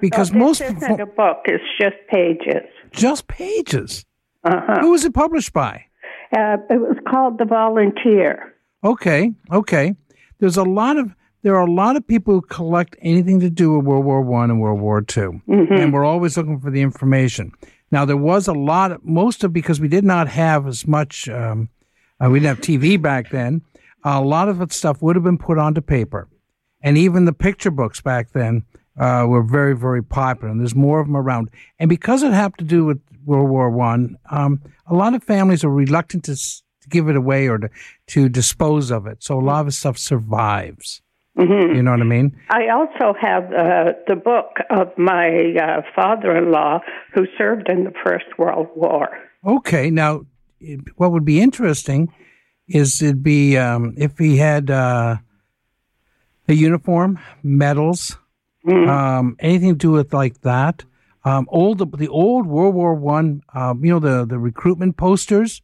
[0.00, 2.62] Because Uh, most isn't a book; it's just pages.
[2.92, 4.04] just pages.
[4.44, 4.80] Uh-huh.
[4.80, 5.84] Who was it published by?
[6.36, 8.54] Uh, it was called The Volunteer.
[8.82, 9.94] Okay, okay.
[10.38, 13.76] There's a lot of there are a lot of people who collect anything to do
[13.76, 15.42] with World War One and World War 2
[15.80, 17.52] and we're always looking for the information.
[17.92, 21.28] Now there was a lot of most of because we did not have as much.
[21.28, 21.68] Um,
[22.20, 23.62] uh, we didn't have TV back then.
[24.04, 26.28] A lot of that stuff would have been put onto paper,
[26.82, 28.64] and even the picture books back then
[28.98, 30.50] uh, were very, very popular.
[30.50, 31.50] And there's more of them around.
[31.78, 35.64] And because it had to do with World War One, um, a lot of families
[35.64, 37.68] are reluctant to, s- to give it away or to,
[38.08, 39.22] to dispose of it.
[39.22, 41.00] So a lot of the stuff survives.
[41.36, 42.36] You know what I mean?
[42.50, 46.80] I also have uh, the book of my uh, father-in-law
[47.12, 49.08] who served in the First World War.
[49.44, 49.90] Okay.
[49.90, 50.26] Now,
[50.96, 52.12] what would be interesting
[52.68, 55.16] is it'd be um, if he had uh,
[56.48, 58.16] a uniform, medals,
[58.88, 60.84] um, anything to do with like that.
[61.24, 65.62] Um, old the old World War One, um, you know the the recruitment posters.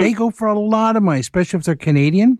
[0.00, 2.38] They go for a lot of money, especially if they're Canadian.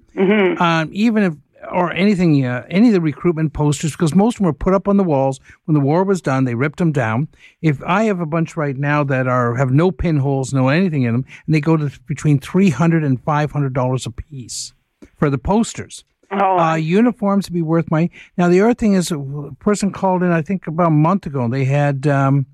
[0.60, 1.34] Um, even if
[1.70, 4.88] or anything, uh, any of the recruitment posters, because most of them were put up
[4.88, 6.44] on the walls when the war was done.
[6.44, 7.28] They ripped them down.
[7.60, 11.12] If I have a bunch right now that are have no pinholes, no anything in
[11.12, 14.72] them, and they go to between three hundred and five hundred dollars a piece
[15.16, 16.04] for the posters.
[16.32, 18.10] Oh, Uh, uniforms would be worth money.
[18.36, 19.18] Now the other thing is, a
[19.58, 21.44] person called in, I think about a month ago.
[21.44, 22.46] And They had um,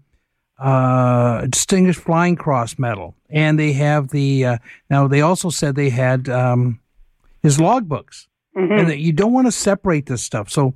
[0.58, 4.44] uh, a Distinguished Flying Cross medal, and they have the.
[4.46, 6.80] Uh, now they also said they had um,
[7.42, 10.50] his logbooks, and that you don't want to separate this stuff.
[10.50, 10.74] So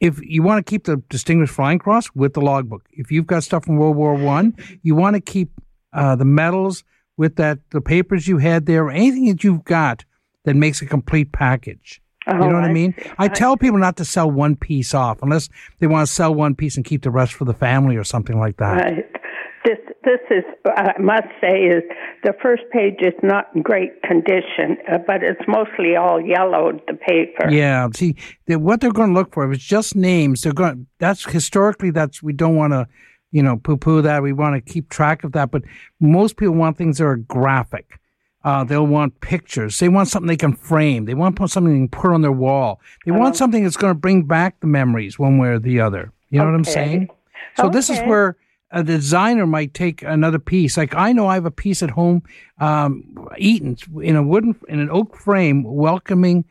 [0.00, 3.44] if you want to keep the Distinguished Flying Cross with the logbook, if you've got
[3.44, 5.50] stuff from World War One, you want to keep
[5.92, 6.82] uh, the medals
[7.16, 10.04] with that the papers you had there, anything that you've got
[10.44, 12.00] that makes a complete package.
[12.26, 12.94] You know Oh, what I I mean?
[12.98, 13.10] see.
[13.18, 16.54] I tell people not to sell one piece off unless they want to sell one
[16.54, 18.82] piece and keep the rest for the family or something like that.
[18.82, 19.04] Right.
[19.64, 21.82] This this is I must say is
[22.22, 26.82] the first page is not in great condition, uh, but it's mostly all yellowed.
[26.86, 27.50] The paper.
[27.50, 27.88] Yeah.
[27.94, 28.14] See,
[28.46, 30.86] what they're going to look for is just names, they're going.
[30.98, 32.86] That's historically that's we don't want to,
[33.32, 34.22] you know, poo poo that.
[34.22, 35.50] We want to keep track of that.
[35.50, 35.62] But
[35.98, 37.98] most people want things that are graphic.
[38.44, 39.78] Uh, they'll want pictures.
[39.78, 41.06] They want something they can frame.
[41.06, 42.82] They want something they can put on their wall.
[43.06, 46.12] They want something that's going to bring back the memories one way or the other.
[46.28, 46.70] You know what I'm Okay.
[46.70, 47.08] saying?
[47.56, 48.36] So this is where
[48.74, 50.76] a designer might take another piece.
[50.76, 52.22] Like I know I have a piece at home,
[52.58, 56.44] um, Eaton's in a wooden in an oak frame, welcoming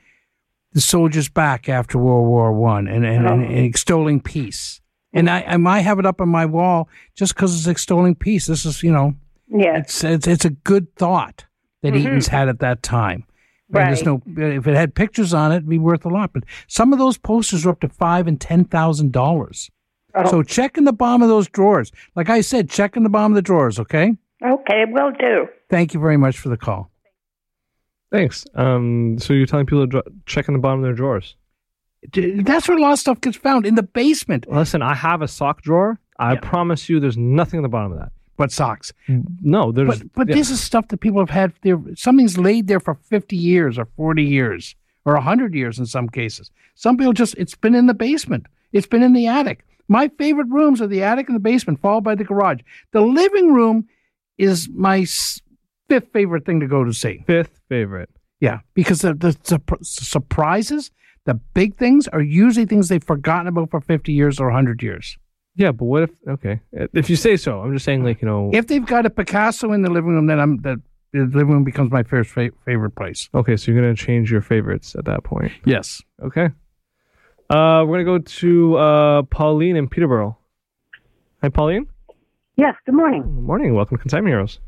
[0.72, 4.82] the soldiers back after World War One and, and, and, and extolling peace.
[5.14, 8.48] And I, I might have it up on my wall just because it's extolling peace.
[8.48, 9.14] This is, you know,
[9.48, 10.04] Yes.
[10.04, 11.46] it's it's, it's a good thought
[11.84, 13.26] that Eaton's had at that time.
[13.68, 14.22] And there's no
[14.58, 16.32] if it had pictures on it, it'd be worth a lot.
[16.34, 19.70] But some of those posters are up to five and ten thousand dollars.
[20.30, 21.92] So check in the bottom of those drawers.
[22.16, 24.16] Like I said, check in the bottom of the drawers, okay?
[24.46, 25.48] Okay, will do.
[25.70, 26.92] Thank you very much for the call.
[28.12, 28.46] Thanks.
[28.54, 31.36] Um, so you're telling people to dr- check in the bottom of their drawers?
[32.14, 34.46] That's where a lot of stuff gets found in the basement.
[34.50, 36.00] Listen, I have a sock drawer.
[36.20, 36.40] I Yeah.
[36.42, 38.12] promise you, there's nothing in the bottom of that.
[38.36, 38.92] But socks.
[39.42, 39.88] No, there's.
[40.00, 40.36] But but yeah.
[40.36, 41.80] this is stuff that people have had there.
[41.96, 46.50] Something's laid there for fifty years or forty years or hundred years in some cases.
[46.76, 48.48] Some people just it's been in the basement.
[48.74, 49.64] It's been in the attic.
[49.88, 52.60] My favorite rooms are the attic and the basement, followed by the garage.
[52.92, 53.88] The living room
[54.38, 55.06] is my
[55.90, 57.24] fifth favorite thing to go to see.
[57.28, 58.10] fifth favorite.
[58.40, 60.92] Yeah, because the, the, surp- surprises,
[61.26, 65.18] the big things, are usually things they've forgotten about for fifty years or hundred years.
[65.56, 66.10] Yeah, but what if?
[66.28, 68.50] Okay, if you say so, I'm just saying, like you know.
[68.54, 70.82] If they've got a Picasso in the living room, then I'm the,
[71.14, 73.30] the living room becomes my first fa- favorite place.
[73.36, 75.52] okay, so you're gonna change your favorites at that point.
[75.66, 76.02] Yes.
[76.24, 76.50] Okay.
[77.54, 80.36] Uh, we're gonna go to uh Pauline in Peterborough.
[81.44, 81.86] Hi, Pauline.
[82.56, 83.22] Yes, good morning.
[83.22, 83.76] Good morning.
[83.76, 84.60] Welcome to Consignment Heroes.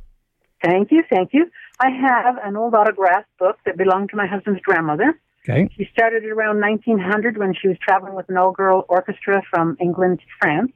[0.64, 1.50] Thank you, thank you.
[1.80, 5.20] I have an old autograph book that belonged to my husband's grandmother.
[5.44, 5.68] Okay.
[5.76, 10.20] She started it around 1900 when she was traveling with an all-girl orchestra from England
[10.20, 10.72] to France.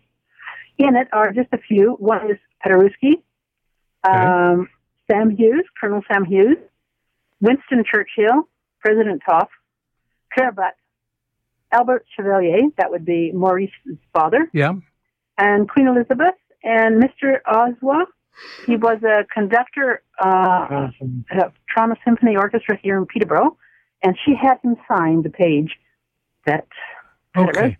[0.79, 1.91] In it are just a few.
[1.99, 3.21] One is Paderewski,
[4.03, 4.67] um,
[5.09, 6.57] Sam Hughes, Colonel Sam Hughes,
[7.39, 8.47] Winston Churchill,
[8.79, 9.51] President Taft,
[10.55, 10.73] Butt,
[11.71, 14.73] Albert Chevalier, that would be Maurice's father, Yeah.
[15.37, 17.39] and Queen Elizabeth, and Mr.
[17.47, 18.05] Oswa.
[18.65, 20.87] He was a conductor uh,
[21.31, 23.57] at Toronto Symphony Orchestra here in Peterborough,
[24.01, 25.75] and she had him sign the page
[26.45, 26.67] that.
[27.37, 27.77] Okay.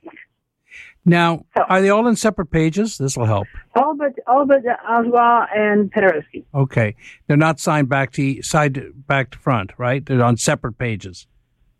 [1.05, 2.97] Now, So- are they all in separate pages?
[2.97, 3.47] This will help.
[3.75, 6.43] All but all but Oswa and Paderewski.
[6.53, 6.95] Okay.
[7.27, 10.05] They're not signed back to side back to front, right?
[10.05, 11.25] They're on separate pages.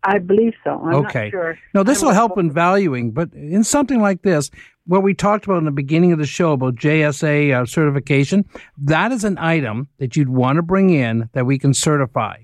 [0.02, 0.80] I believe so.
[0.82, 1.24] I'm okay.
[1.24, 1.58] not sure.
[1.74, 4.50] No, this will help in valuing, but in something like this,
[4.86, 8.44] what we talked about in the beginning of the show about JSA uh, certification,
[8.78, 12.36] that is an item that you'd want to bring in that we can certify.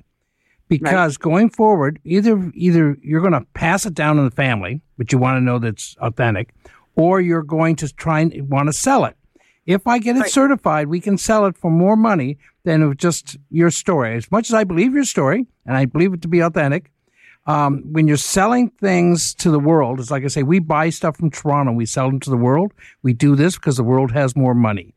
[0.69, 5.13] Because going forward, either either you're going to pass it down in the family, but
[5.13, 6.55] you want to know that's authentic,
[6.97, 9.17] or you're going to try and want to sell it.
[9.65, 13.71] If I get it certified, we can sell it for more money than just your
[13.71, 14.17] story.
[14.17, 16.91] As much as I believe your story, and I believe it to be authentic,
[17.47, 21.17] um, when you're selling things to the world, it's like I say, we buy stuff
[21.17, 22.73] from Toronto, we sell them to the world.
[23.03, 24.95] We do this because the world has more money.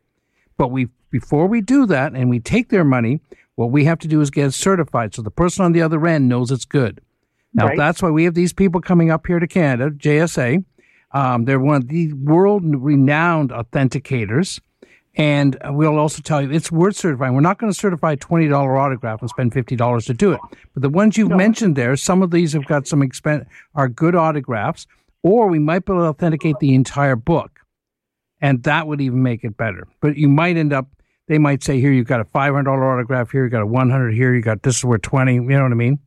[0.57, 3.21] But we, before we do that and we take their money,
[3.55, 6.05] what we have to do is get it certified so the person on the other
[6.07, 7.01] end knows it's good.
[7.53, 7.77] Now, Right.
[7.77, 10.63] that's why we have these people coming up here to Canada, JSA.
[11.11, 14.59] Um, they're one of the world renowned authenticators.
[15.15, 17.33] And we'll also tell you it's worth certifying.
[17.33, 20.39] We're not going to certify a $20 autograph and spend $50 to do it.
[20.73, 23.45] But the ones you've mentioned there, some of these have got some expense,
[23.75, 24.87] are good autographs,
[25.23, 27.59] or we might be able to authenticate the entire book.
[28.39, 29.87] And that would even make it better.
[29.99, 30.87] But you might end up,
[31.27, 34.33] they might say, here, you've got a $500 autograph here, you got a 100 here,
[34.33, 35.99] you got this is worth 20, you know what I mean?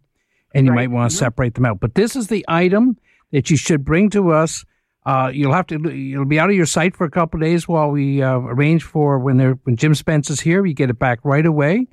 [0.54, 1.24] And you might want to mm-hmm.
[1.24, 1.80] separate them out.
[1.80, 2.96] But this is the item
[3.32, 4.64] that you should bring to us.
[5.04, 5.90] Uh, you'll have to.
[5.90, 8.84] You'll be out of your sight for a couple of days while we uh, arrange
[8.84, 10.64] for when they're when Jim Spence is here.
[10.64, 11.88] You get it back right away,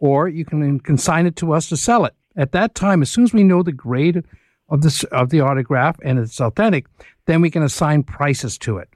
[0.00, 2.14] or you can consign it to us to sell it.
[2.36, 4.24] At that time, as soon as we know the grade
[4.68, 6.86] of the of the autograph and it's authentic,
[7.26, 8.88] then we can assign prices to it.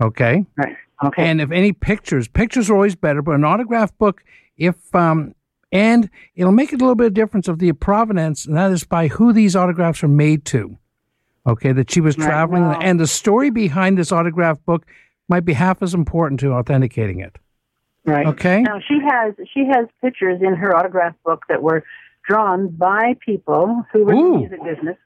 [0.00, 0.46] Okay.
[0.56, 0.76] Right.
[1.04, 1.28] Okay.
[1.28, 4.22] And if any pictures, pictures are always better, but an autograph book,
[4.56, 5.34] if um,
[5.72, 8.84] and it'll make it a little bit of difference of the provenance, and that is
[8.84, 10.78] by who these autographs are made to.
[11.46, 14.86] Okay, that she was Right, traveling, and the story behind this autograph book
[15.28, 17.36] might be half as important to authenticating it.
[18.04, 18.26] right.
[18.26, 18.62] Okay.
[18.62, 21.84] Now she has she has pictures in her autograph book that were
[22.28, 24.96] drawn by people who were in the music business,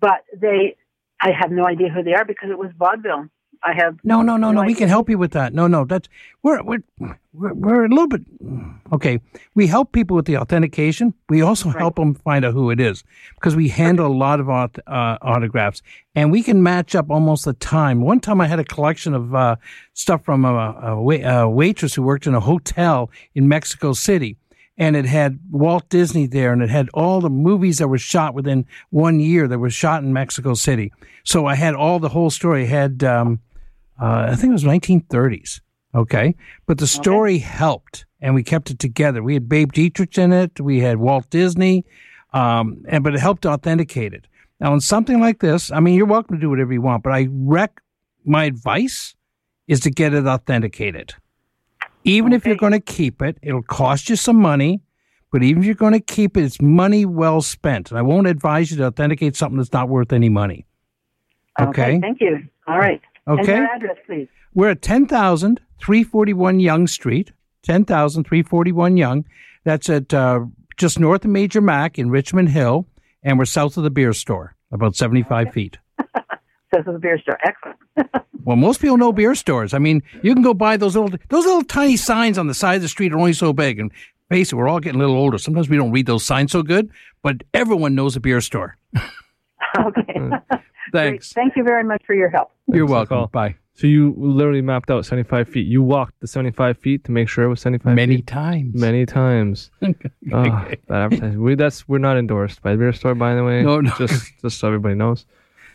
[0.00, 0.76] but they
[1.22, 3.26] I have no idea who they are because it was vaudeville.
[3.62, 4.62] I have No, no, no, no.
[4.62, 5.52] We can help you with that.
[5.52, 5.84] No, no.
[5.84, 6.08] That's
[6.42, 6.82] we're we're
[7.32, 8.22] we're, we're a little bit
[8.92, 9.20] okay.
[9.54, 11.12] We help people with the authentication.
[11.28, 14.46] We also help them find out who it is because we handle a lot of
[14.46, 15.82] auth, uh, autographs,
[16.14, 18.00] and we can match up almost the time.
[18.00, 19.56] One time, I had a collection of uh,
[19.92, 24.36] stuff from a, a, wait, a waitress who worked in a hotel in Mexico City.
[24.78, 28.32] And it had Walt Disney there, and it had all the movies that were shot
[28.32, 30.90] within one year that were shot in Mexico City.
[31.22, 32.62] So I had all the whole story.
[32.62, 33.40] I had um,
[34.00, 35.60] uh, I think it was 1930s.
[35.94, 36.34] Okay.
[36.66, 39.22] But the story helped and we kept it together.
[39.22, 40.60] We had Babe Dietrich in it.
[40.60, 41.84] We had Walt Disney.
[42.32, 44.26] Um, and, but it helped authenticate it.
[44.60, 47.12] Now, in something like this, I mean, you're welcome to do whatever you want, but
[47.12, 47.80] I rec,
[48.24, 49.14] my advice
[49.66, 51.14] is to get it authenticated.
[52.04, 54.80] Even if you're going to keep it, it'll cost you some money.
[55.32, 57.90] But even if you're going to keep it, it's money well spent.
[57.90, 60.66] And I won't advise you to authenticate something that's not worth any money.
[61.58, 62.00] Okay.
[62.00, 62.42] Thank you.
[62.66, 63.00] All right.
[63.30, 63.56] And Okay.
[63.56, 64.28] your address, please.
[64.54, 69.24] We're at 10,341 Yonge Street, 10,341 Yonge.
[69.64, 70.40] That's at uh,
[70.76, 72.86] just north of Major Mac in Richmond Hill,
[73.22, 75.78] and we're south of the beer store, about 75 feet.
[76.74, 77.38] Says the beer store.
[77.44, 77.76] Excellent.
[78.42, 79.74] Well, most people know beer stores.
[79.74, 82.76] I mean, you can go buy those little those little tiny signs on the side
[82.76, 83.78] of the street are only so big.
[83.78, 83.92] And
[84.30, 85.36] basically, we're all getting a little older.
[85.36, 86.90] Sometimes we don't read those signs so good,
[87.22, 88.78] but everyone knows a beer store.
[89.78, 90.30] okay.
[90.92, 91.32] Thanks.
[91.32, 92.50] Thank you very much for your help.
[92.68, 93.30] You're Thanks welcome.
[93.32, 93.54] Bye.
[93.74, 95.66] So you literally mapped out 75 feet.
[95.66, 98.26] You walked the 75 feet to make sure it was 75 Many feet.
[98.26, 98.74] times.
[98.74, 99.70] Many times.
[99.82, 99.94] oh,
[100.32, 101.40] that advertising.
[101.40, 103.62] We that's we're not endorsed by the beer store, by the way.
[103.62, 103.90] No, no.
[103.96, 105.24] Just just so everybody knows.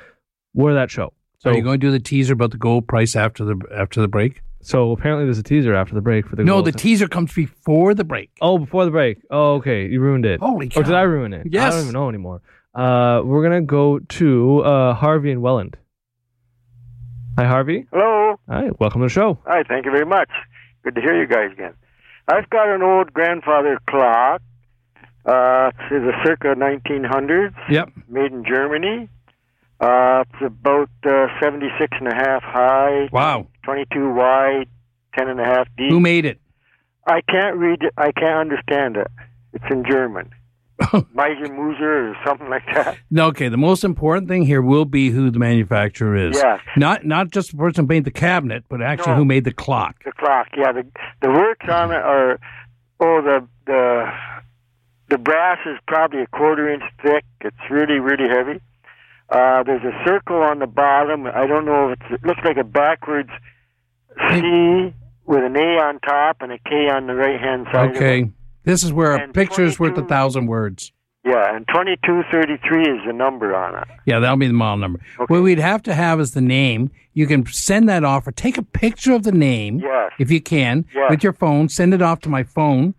[0.53, 1.13] we're that show.
[1.39, 4.01] So are you going to do the teaser about the gold price after the after
[4.01, 4.41] the break?
[4.61, 6.73] So apparently there's a teaser after the break for the gold No, goals.
[6.73, 8.31] the teaser comes before the break.
[8.41, 9.19] Oh, before the break.
[9.29, 9.85] Oh, okay.
[9.85, 10.39] You ruined it.
[10.39, 10.79] Holy cow.
[10.79, 10.95] Or did.
[10.95, 11.45] I ruin it?
[11.51, 11.71] Yes.
[11.71, 12.41] I don't even know anymore.
[12.73, 15.77] Uh, we're gonna go to uh, Harvey and Welland.
[17.37, 17.85] Hi, Harvey.
[17.91, 18.35] Hello.
[18.49, 18.69] Hi.
[18.79, 19.39] Welcome to the show.
[19.45, 20.29] Hi, thank you very much.
[20.83, 21.73] Good to hear you guys again.
[22.27, 24.41] I've got an old grandfather clock.
[25.25, 27.89] Uh, it's a circa 1900s, Yep.
[28.07, 29.09] made in Germany.
[29.79, 33.47] Uh, it's about uh, 76 and a half high, Wow.
[33.63, 34.67] 22 wide,
[35.17, 35.89] 10 and a half deep.
[35.89, 36.39] Who made it?
[37.07, 37.93] I can't read it.
[37.97, 39.07] I can't understand it.
[39.53, 40.29] It's in German.
[41.15, 42.97] Meiser Muser or something like that.
[43.09, 46.35] No, okay, the most important thing here will be who the manufacturer is.
[46.35, 46.59] Yes.
[46.75, 49.17] Not not just the person who made the cabinet, but actually No.
[49.19, 49.95] who made the clock.
[50.03, 50.73] The clock, yeah.
[50.73, 50.85] The
[51.21, 52.39] the works on it are
[52.99, 54.11] oh the the
[55.09, 57.23] the brass is probably a quarter inch thick.
[57.41, 58.59] It's really really heavy.
[59.29, 61.25] Uh, there's a circle on the bottom.
[61.25, 63.29] I don't know if it's, it looks like a backwards
[64.29, 64.93] C
[65.25, 67.95] with an A on top and a K on the right hand side.
[67.95, 68.29] Okay.
[68.65, 70.91] This is where a picture is worth a thousand words.
[71.23, 73.87] Yeah, and twenty two thirty three is the number on it.
[74.05, 74.99] Yeah, that'll be the model number.
[75.19, 75.25] Okay.
[75.33, 76.91] What we'd have to have is the name.
[77.13, 80.11] You can send that off or take a picture of the name Yes.
[80.19, 81.09] if you can Yes.
[81.09, 81.69] with your phone.
[81.69, 82.93] Send it off to my phone,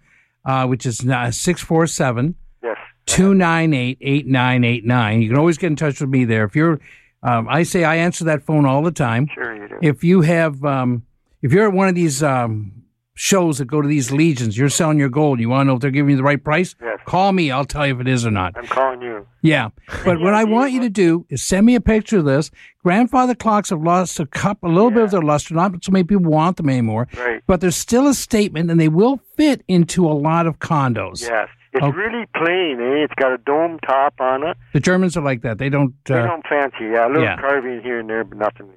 [0.45, 2.77] uh, which is six four seven Yes.
[3.05, 5.23] two nine eight eight nine eight nine.
[5.23, 6.45] You can always get in touch with me there.
[6.45, 6.81] If you're,
[7.23, 9.29] um, I say I answer that phone all the time.
[9.35, 9.79] Sure you do.
[9.83, 11.03] If you have, um,
[11.43, 12.73] if you're at one of these um,
[13.19, 15.41] shows that go to these legions, you're selling your gold.
[15.41, 16.75] You want to know if they're giving you the right price?
[16.81, 16.99] Yes.
[17.07, 17.51] Call me.
[17.51, 18.53] I'll tell you if it is or not.
[18.57, 19.27] I'm calling you.
[19.43, 19.71] Yeah,
[20.05, 22.51] but what I want you to do is send me a picture of this.
[22.85, 25.55] Grandfather clocks have lost a cup, a little bit of their luster.
[25.55, 27.09] Not so many people want them anymore.
[27.17, 27.43] Right.
[27.47, 31.23] But there's still a statement, and they will fit into a lot of condos.
[31.23, 31.49] Yes.
[31.73, 31.91] It's Oh.
[31.93, 33.05] really plain, eh?
[33.05, 34.57] It's got a dome top on it.
[34.73, 35.59] The Germans are like that.
[35.59, 35.93] They don't.
[36.07, 37.07] They Uh, don't fancy, yeah.
[37.07, 37.37] A little yeah.
[37.37, 38.69] carving here and there, but nothing.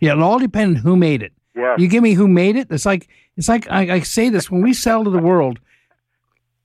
[0.00, 1.32] yeah, it'll all depend on who made it.
[1.58, 1.74] Yeah.
[1.76, 2.68] You give me who made it.
[2.70, 5.58] It's like it's like I, I say this when we sell to the world.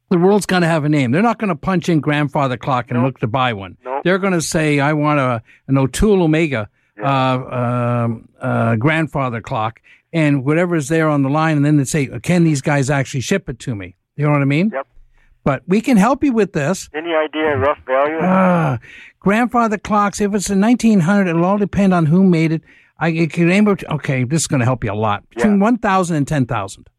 [0.09, 1.11] The world's going to have a name.
[1.11, 3.77] They're not going to punch in grandfather clock and look to buy one.
[3.83, 4.03] Nope.
[4.03, 6.69] They're going to say, "I want a an O'Toole Omega
[7.01, 11.85] uh, um, uh, grandfather clock," and whatever is there on the line, and then they
[11.85, 14.69] say, "Can these guys actually ship it to me?" You know what I mean?
[14.71, 14.87] Yep.
[15.43, 16.89] But we can help you with this.
[16.93, 18.17] Any idea rough value?
[18.21, 18.79] Ah,
[19.19, 20.21] grandfather clocks.
[20.21, 22.61] If it's a 1900, it'll all depend on who made it.
[23.03, 25.27] I it can aim Okay, this is going to help you a lot.
[25.29, 25.59] Between Yeah.
[25.59, 26.89] 1,000 and 10,000.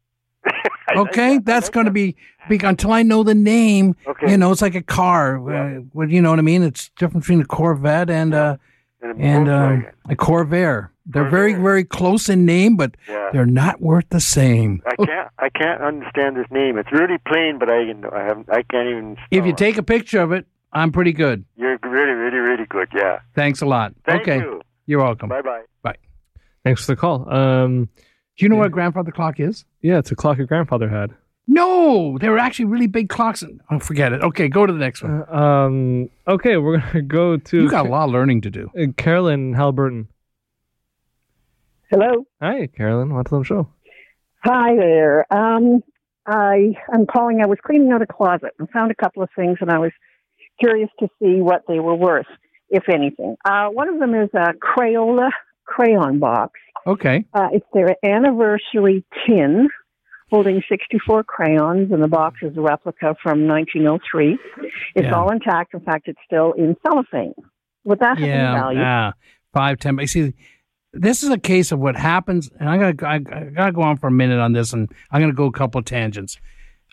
[0.97, 1.45] Okay, that.
[1.47, 2.15] That's going to be,
[2.49, 3.97] be until I know the name.
[4.07, 4.31] Okay.
[4.31, 5.25] You know, it's like a car.
[5.39, 6.63] Uh, you know what I mean?
[6.63, 8.57] It's different between a Corvette and uh,
[9.03, 9.77] And a and uh,
[10.11, 10.91] a Corvair.
[11.07, 11.63] They're very Corvair.
[11.63, 13.31] very close in name, but Yeah.
[13.33, 14.83] they're not worth the same.
[14.87, 15.29] I can't.
[15.39, 16.79] I can't understand this name.
[16.79, 17.81] It's really plain, but I.
[18.19, 18.49] I haven't.
[18.51, 19.17] I can't even.
[19.31, 19.57] If you it.
[19.57, 21.45] take a picture of it, I'm pretty good.
[21.57, 22.89] you're really, really, really good.
[22.95, 23.21] Yeah.
[23.35, 23.95] Thanks a lot.
[24.07, 24.61] Thank okay, you.
[24.87, 25.29] You're welcome.
[25.29, 25.63] Bye bye.
[25.83, 25.97] Bye.
[26.65, 27.29] Thanks for the call.
[27.33, 27.85] Um,
[28.37, 29.65] Do you know what a grandfather clock is?
[29.83, 31.11] yeah, it's a clock your grandfather had.
[31.47, 33.45] No, they were actually really big clocks.
[33.71, 34.23] Oh, forget it.
[34.23, 35.25] Okay, go to the next one.
[35.31, 38.71] Uh, um, okay, we're gonna go to You got a lot of learning to do.
[38.79, 40.09] uh, Carolyn Halliburton.
[41.91, 42.27] Hello.
[42.41, 43.13] Hi, Carolyn.
[43.15, 43.69] Welcome to the show.
[44.43, 45.33] Hi there.
[45.33, 45.83] Um,
[46.27, 47.41] I I'm calling.
[47.43, 49.93] I was cleaning out a closet and found a couple of things, and I was
[50.59, 52.27] curious to see what they were worth,
[52.75, 53.37] if anything.
[53.45, 55.31] Uh, one of them is a Crayola
[55.65, 56.53] crayon box.
[56.87, 57.25] Okay.
[57.33, 59.69] Uh, it's their anniversary tin
[60.31, 64.39] holding 64 crayons, and the box is a replica from 1903.
[64.97, 65.15] It's Yeah.
[65.15, 65.73] all intact.
[65.75, 67.35] In fact, it's still in cellophane.
[67.85, 68.53] Would that Yeah.
[68.55, 68.81] value?
[68.81, 69.13] Yeah.
[69.53, 69.95] Five, ten.
[69.97, 70.33] But see,
[70.93, 73.97] this is a case of what happens, and I'm gonna I, I gotta go on
[73.97, 76.39] for a minute on this, and I'm gonna go a couple of tangents.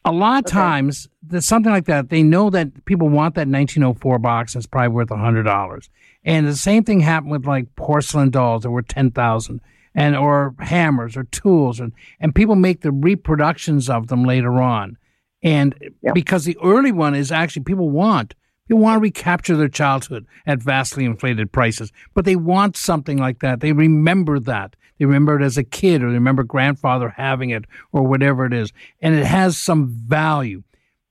[0.04, 0.54] A lot of Okay.
[0.60, 2.10] times, there's something like that.
[2.10, 4.54] They know that people want that 1904 box.
[4.54, 5.90] That's probably worth hundred dollars.
[6.26, 9.62] And the same thing happened with like porcelain dolls that were ten thousand,
[9.94, 14.98] and or hammers or tools, and and people make the reproductions of them later on.
[15.44, 16.12] And Yeah.
[16.14, 18.34] because the early one is actually people want
[18.68, 23.40] people want to recapture their childhood at vastly inflated prices, but they want something like
[23.40, 23.60] that.
[23.60, 24.76] They remember that.
[25.02, 28.54] They remember it as a kid, or they remember grandfather having it, or whatever it
[28.54, 28.72] is,
[29.02, 30.62] and it has some value.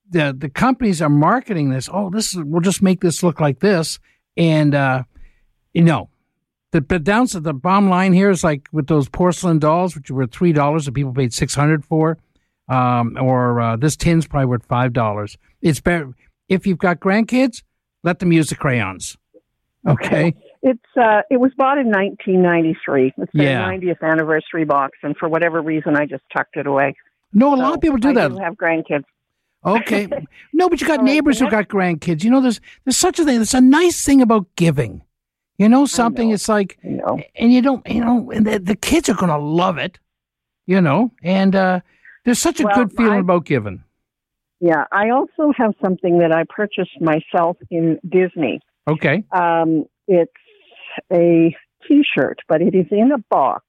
[0.08, 1.88] The the companies are marketing this.
[1.92, 3.98] Oh, this is we'll just make this look like this,
[4.36, 5.02] and uh,
[5.74, 6.08] you know,
[6.70, 10.08] the but down to the bottom line here is like with those porcelain dolls, which
[10.08, 12.16] were three dollars, and people paid six hundred for,
[12.68, 15.36] um, or uh, this tin's probably worth five dollars.
[15.62, 16.14] It's better
[16.48, 17.64] if you've got grandkids,
[18.04, 19.16] let them use the crayons.
[19.84, 20.36] Okay.
[20.62, 23.14] It's uh, it was bought in 1993.
[23.16, 23.68] It's their Yeah.
[23.68, 26.94] 90th anniversary box, and for whatever reason, I just tucked it away.
[27.32, 28.28] No, a lot of people do I that.
[28.32, 29.04] Do have grandkids.
[29.64, 30.08] Okay.
[30.52, 32.22] No, but you got neighbors who got grandkids.
[32.22, 33.36] You know, there's there's such a thing.
[33.36, 35.02] There's a nice thing about giving.
[35.56, 36.28] You know, something.
[36.28, 36.34] know.
[36.34, 39.78] It's like, and you don't, you know, and the, the kids are going to love
[39.78, 39.98] it.
[40.66, 41.80] You know, and uh,
[42.24, 43.82] there's such a Well, good feeling I- about giving.
[44.60, 48.60] Yeah, I also have something that I purchased myself in Disney.
[48.86, 49.24] Okay.
[49.32, 50.30] Um, it's
[51.12, 51.54] a
[51.86, 53.64] T-shirt, but it is in a box.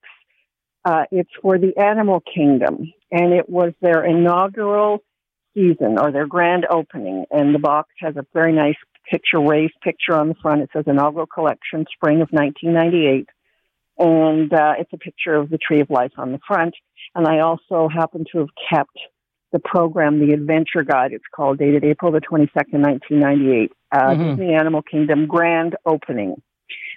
[0.83, 5.03] Uh, it's for the Animal Kingdom, and it was their inaugural
[5.53, 7.25] season or their grand opening.
[7.29, 8.77] And the box has a very nice
[9.09, 10.61] picture, raised picture on the front.
[10.61, 13.27] It says inaugural collection, spring of 1998,
[13.97, 16.73] and uh, it's a picture of the Tree of Life on the front.
[17.13, 18.97] And I also happen to have kept
[19.51, 21.11] the program, the Adventure Guide.
[21.11, 23.71] It's called, dated April the 22nd, 1998.
[23.91, 24.29] Uh, Mhm.
[24.37, 26.41] Disney Animal Kingdom grand opening.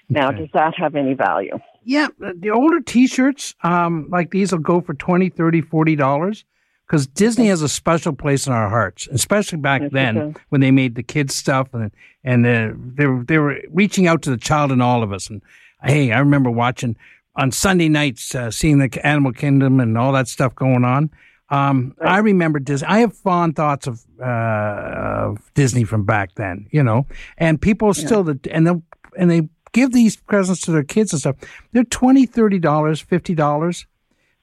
[0.08, 0.38] Now, Okay.
[0.40, 1.58] does that have any value?
[1.82, 6.44] Yeah, the older T-shirts um, like these will go for 20 30 40 dollars
[6.86, 10.70] because Disney has a special place in our hearts, especially back Yes, then when they
[10.70, 11.90] made the kids stuff and
[12.22, 15.28] and uh, they were, they were reaching out to the child in all of us.
[15.28, 15.42] And
[15.82, 16.96] hey, I remember watching
[17.36, 21.10] on Sunday nights, uh, seeing the Animal Kingdom and all that stuff going on.
[21.50, 22.88] Um, I remember Disney.
[22.88, 27.92] I have fond thoughts of, uh, of Disney from back then, you know, and people
[27.92, 28.72] still, the, and they
[29.18, 31.36] and they give these presents to their kids and stuff.
[31.72, 33.86] They're twenty, thirty dollars, fifty dollars.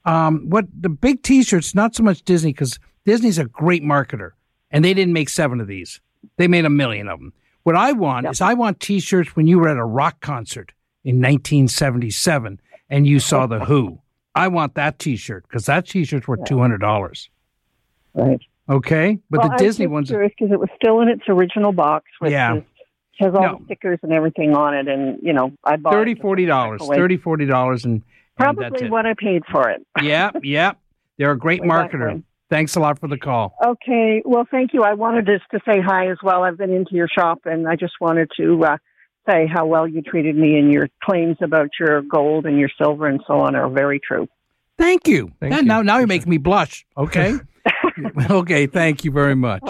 [0.04, 1.74] Um, what the big T-shirts?
[1.74, 4.30] Not so much Disney because Disney's a great marketer,
[4.70, 6.00] and they didn't make seven of these.
[6.36, 7.32] They made a million of them.
[7.64, 10.72] What I want is I want T-shirts when you were at a rock concert
[11.04, 12.60] in 1977
[12.90, 14.00] and you saw the Who.
[14.34, 17.28] I want that T-shirt because that T-shirt's worth two hundred dollars.
[18.14, 18.40] Right.
[18.68, 20.08] Okay, but well, the Disney ones.
[20.08, 22.56] curious because it was still in its original box, which Yeah.
[22.56, 22.62] is,
[23.18, 23.58] has all No.
[23.58, 26.80] the stickers and everything on it, and you know, I bought Thirty, forty dollars.
[26.82, 26.96] away.
[26.96, 28.02] Thirty, forty dollars, and, and
[28.58, 28.90] that's Probably it.
[28.90, 29.86] what I paid for it.
[30.02, 30.72] yeah, yeah.
[31.18, 32.22] They're a great marketer.
[32.50, 33.54] Thanks a lot for the call.
[33.64, 34.22] Okay.
[34.24, 34.82] Well, thank you.
[34.82, 36.42] I wanted just to say hi as well.
[36.42, 38.76] I've been into your shop, and I just wanted to uh,
[39.28, 43.06] say how well you treated me, and your claims about your gold and your silver
[43.06, 44.28] and so on are very true.
[44.78, 45.32] Thank you.
[45.40, 45.68] Thank That- you.
[45.68, 46.84] Now, now you're making me blush.
[46.96, 47.36] Okay.
[48.30, 48.66] okay.
[48.66, 49.62] Thank you very much.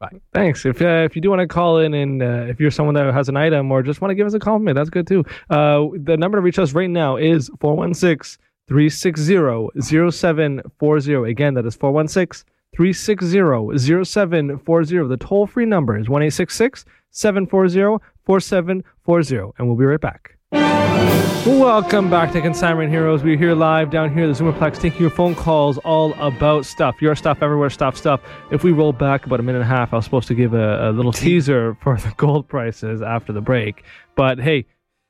[0.00, 0.22] Right.
[0.32, 0.64] Thanks.
[0.64, 3.12] If uh, if you do want to call in and uh, if you're someone that
[3.12, 5.24] has an item or just want to give us a compliment, that's good too.
[5.50, 11.30] Uh, the number to reach us right now is 416 360 0740.
[11.30, 12.46] Again, that is 416
[12.76, 15.08] 360 0740.
[15.08, 19.52] The toll free number is 1 740 4740.
[19.58, 20.37] And we'll be right back.
[20.52, 23.22] Welcome back to Consignment Heroes.
[23.22, 27.02] We're here live down here at the Zoomerplex taking your phone calls all about stuff.
[27.02, 28.20] Your stuff, everywhere, stuff, stuff.
[28.50, 30.54] If we roll back about a minute and a half, I was supposed to give
[30.54, 33.84] a, a little teaser for the gold prices after the break.
[34.16, 34.66] But hey,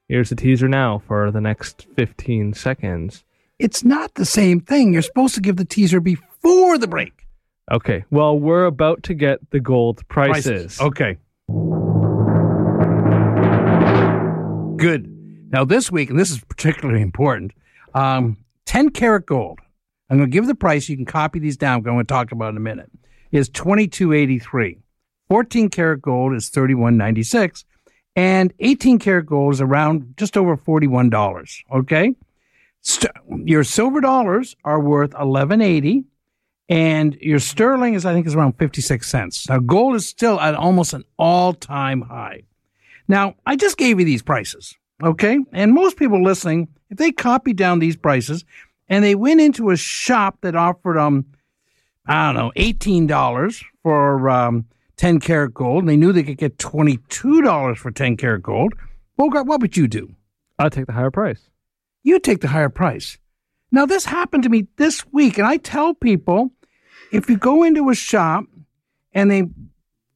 [0.09, 3.25] here's the teaser now for the next 15 seconds.
[3.59, 4.93] It's not the same thing.
[4.93, 7.27] You're supposed to give the teaser before the break.
[7.71, 10.81] Okay, well, we're about to get the gold prices.
[10.81, 11.19] Okay.
[14.77, 15.18] Good.
[15.51, 17.53] Now, this week, and this is particularly important,
[17.95, 18.37] um,
[18.67, 19.61] 10 karat gold.
[20.11, 20.89] I'm going to give the price.
[20.89, 21.79] You can copy these down.
[21.79, 22.91] I'm going to talk about in a minute.
[23.31, 24.79] Is 2283.
[25.29, 27.65] 14 karat gold is 3196.
[28.17, 31.63] And 18 karat gold is around just over $41.
[31.73, 32.15] Okay.
[32.81, 33.13] St-
[33.45, 36.05] your silver dollars are worth 1180
[36.69, 39.49] and your sterling is I think is around 56 cents.
[39.49, 42.43] Now gold is still at almost an all-time high.
[43.09, 45.39] Now, I just gave you these prices, okay?
[45.53, 48.45] And most people listening, if they copy down these prices
[48.89, 51.27] and they went into a shop that offered um
[52.07, 56.59] I don't know, $18 for um 10 karat gold, and they knew they could get
[56.59, 58.75] $22 for 10 karat gold,
[59.17, 60.15] Bogart, what would you do?
[60.59, 61.51] I'd take the higher price.
[62.03, 63.19] you take the higher price.
[63.71, 66.51] Now, this happened to me this week, and I tell people
[67.13, 68.45] if you go into a shop
[69.13, 69.45] and they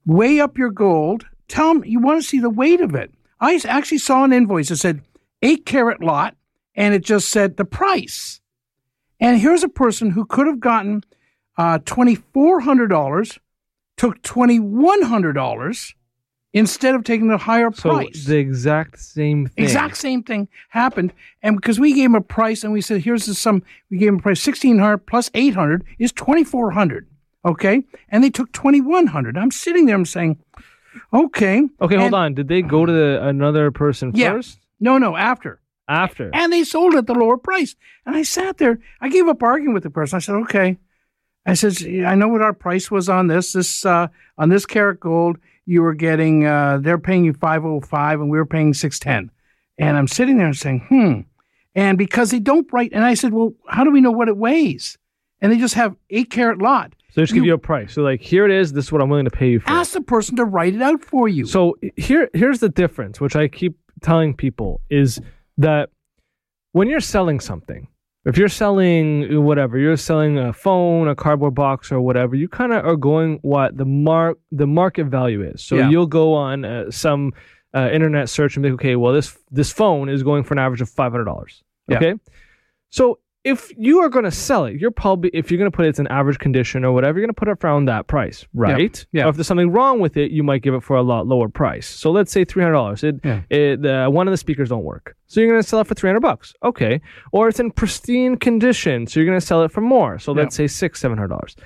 [0.06, 3.12] weigh up your gold, tell them you want to see the weight of it.
[3.42, 5.02] I actually saw an invoice that said
[5.42, 6.36] eight carat lot,
[6.76, 8.40] and it just said the price.
[9.20, 11.02] And here's a person who could have gotten
[11.58, 13.40] uh, twenty four hundred dollars,
[13.96, 15.94] took twenty one hundred dollars
[16.52, 18.22] instead of taking the higher price.
[18.22, 19.64] So the exact same thing.
[19.64, 21.12] Exact same thing happened,
[21.42, 24.10] and because we gave him a price, and we said, "Here's the sum." We gave
[24.10, 27.08] him a price sixteen hundred plus eight hundred is twenty four hundred.
[27.44, 29.36] Okay, and they took twenty one hundred.
[29.36, 30.38] I'm sitting there, I'm saying,
[31.12, 32.34] "Okay, Okay, hold And- on.
[32.34, 34.32] Did they go to the, another person Yeah.
[34.32, 34.58] first?
[34.80, 36.30] No, no, after." After.
[36.32, 37.74] And they sold it at the lower price.
[38.06, 38.78] And I sat there.
[39.00, 40.16] I gave up arguing with the person.
[40.16, 40.78] I said, "Okay."
[41.44, 41.76] I said,
[42.06, 43.52] "I know what our price was on this.
[43.52, 44.06] This uh,
[44.38, 46.46] on this carat gold, you were getting.
[46.46, 49.30] Uh, they're paying you five oh five, and we were paying six ten.
[49.76, 51.20] And I'm sitting there and saying, "Hmm."
[51.74, 54.36] And because they don't write, and I said, "Well, how do we know what it
[54.36, 54.98] weighs?"
[55.40, 56.94] And they just have eight carat lot.
[57.12, 57.92] So they just give you a price.
[57.92, 58.72] So like, here it is.
[58.72, 59.70] This is what I'm willing to pay you for.
[59.70, 61.44] Ask the person to write it out for you.
[61.44, 65.20] So here, here's the difference, which I keep telling people is
[65.58, 65.90] that
[66.72, 67.86] when you're selling something,
[68.24, 72.72] if you're selling whatever, you're selling a phone, a cardboard box, or whatever, you kind
[72.72, 75.62] of are going what the mark the market value is.
[75.62, 75.90] So Yeah.
[75.90, 77.34] you'll go on uh, some
[77.74, 80.60] uh, internet search and be like, okay, well this this phone is going for an
[80.60, 81.62] average of five hundred dollars.
[81.88, 81.96] Yeah.
[81.98, 82.14] Okay,
[82.88, 85.84] so if you are going to sell it, you're probably if you're going to put
[85.84, 88.46] it it's in average condition or whatever, you're going to put it around that price,
[88.54, 89.04] right?
[89.12, 89.24] Yeah.
[89.24, 91.48] Or if there's something wrong with it, you might give it for a lot lower
[91.48, 91.86] price.
[91.88, 93.02] So let's say three hundred dollars.
[93.02, 93.42] It, Yeah.
[93.50, 95.94] it uh, one of the speakers don't work, so you're going to sell it for
[95.94, 96.54] three hundred bucks.
[96.62, 97.00] Okay.
[97.32, 100.18] Or it's in pristine condition, so you're going to sell it for more.
[100.20, 101.56] So let's say six seven hundred dollars.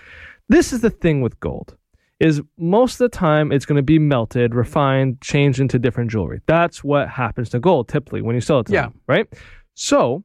[0.49, 1.77] This is the thing with gold.
[2.19, 6.41] Is most of the time it's going to be melted, refined, changed into different jewelry.
[6.47, 8.83] That's what happens to gold typically when you sell it to Yeah.
[8.85, 9.27] them, right?
[9.75, 10.25] So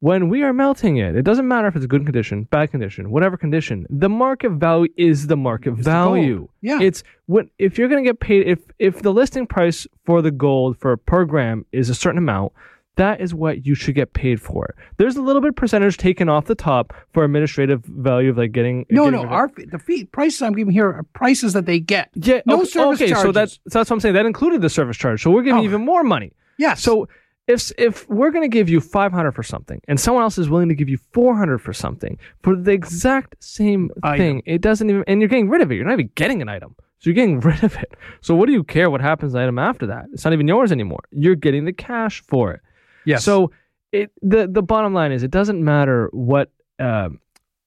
[0.00, 3.36] when we are melting it, it doesn't matter if it's good condition, bad condition, whatever
[3.36, 3.86] condition.
[3.90, 6.36] The market value is the market the value.
[6.38, 6.50] gold.
[6.60, 6.80] Yeah.
[6.80, 10.30] It's when if you're going to get paid if if the listing price for the
[10.30, 12.52] gold for per gram is a certain amount,
[12.94, 14.74] that is what you should get paid for.
[14.98, 18.86] There's a little bit percentage taken off the top for administrative value of like getting
[18.90, 21.80] no, getting no, rid our the fee prices I'm giving here are prices that they
[21.80, 22.10] get.
[22.14, 24.14] yeah, no okay, service okay, so that's so that's what I'm saying.
[24.14, 25.22] That included the service charge.
[25.22, 25.64] So we're giving Oh.
[25.64, 26.32] even more money.
[26.56, 26.82] Yes.
[26.82, 27.08] So
[27.48, 30.68] if if we're going to give you 500 for something and someone else is willing
[30.68, 35.20] to give you 400 for something for the exact same thing, it doesn't even and
[35.20, 35.76] you're getting rid of it.
[35.76, 36.76] You're not even getting an item.
[36.98, 37.94] So you're getting rid of it.
[38.20, 40.06] So what do you care what happens to the item after that?
[40.12, 41.00] It's not even yours anymore.
[41.10, 42.60] You're getting the cash for it.
[43.04, 43.24] yes.
[43.24, 43.50] So
[43.90, 47.18] it the the bottom line is it doesn't matter what um,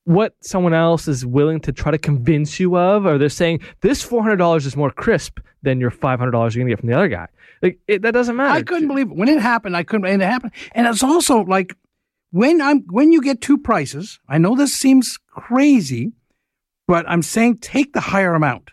[0.05, 4.03] what someone else is willing to try to convince you of, or they're saying this
[4.03, 6.89] four hundred dollars is more crisp than your five hundred dollars you're gonna get from
[6.89, 7.27] the other guy.
[7.61, 8.49] Like it, that doesn't matter.
[8.49, 9.77] I couldn't believe it when it happened.
[9.77, 10.53] I couldn't, and it happened.
[10.73, 11.75] And it's also like
[12.31, 14.19] when I'm when you get two prices.
[14.27, 16.13] I know this seems crazy,
[16.87, 18.71] but I'm saying take the higher amount.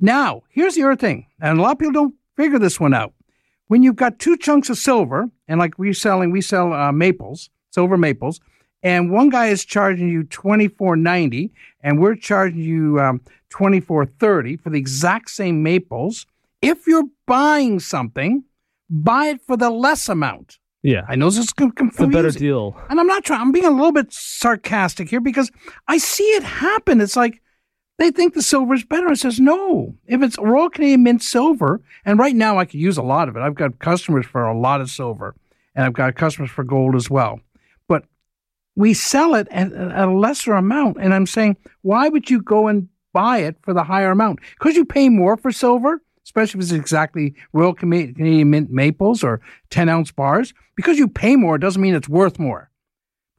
[0.00, 3.12] Now, here's the other thing, and a lot of people don't figure this one out.
[3.68, 7.50] When you've got two chunks of silver, and like we're selling, we sell uh, maples,
[7.70, 8.40] silver maples,
[8.82, 11.52] and one guy is charging you twenty four ninety,
[11.82, 16.26] and we're charging you um, twenty four thirty for the exact same maples.
[16.62, 18.44] If you're buying something,
[18.88, 20.58] buy it for the less amount.
[20.82, 22.76] Yeah, I know this is con- it's a better deal.
[22.88, 25.50] And I'm not trying, I'm being a little bit sarcastic here because
[25.86, 27.00] I see it happen.
[27.00, 27.40] It's like
[27.98, 29.12] they think the silver is better.
[29.12, 32.96] It says, no, if it's Royal Canadian Mint silver, and right now I could use
[32.96, 33.40] a lot of it.
[33.40, 35.36] I've got customers for a lot of silver,
[35.74, 37.40] and I've got customers for gold as well.
[37.86, 38.04] But
[38.74, 40.96] we sell it at, at a lesser amount.
[41.00, 44.40] And I'm saying, why would you go and buy it for the higher amount?
[44.58, 49.40] Because you pay more for silver, especially if it's exactly Royal Canadian Mint maples or
[49.70, 50.54] 10 ounce bars.
[50.76, 52.70] Because you pay more doesn't mean it's worth more.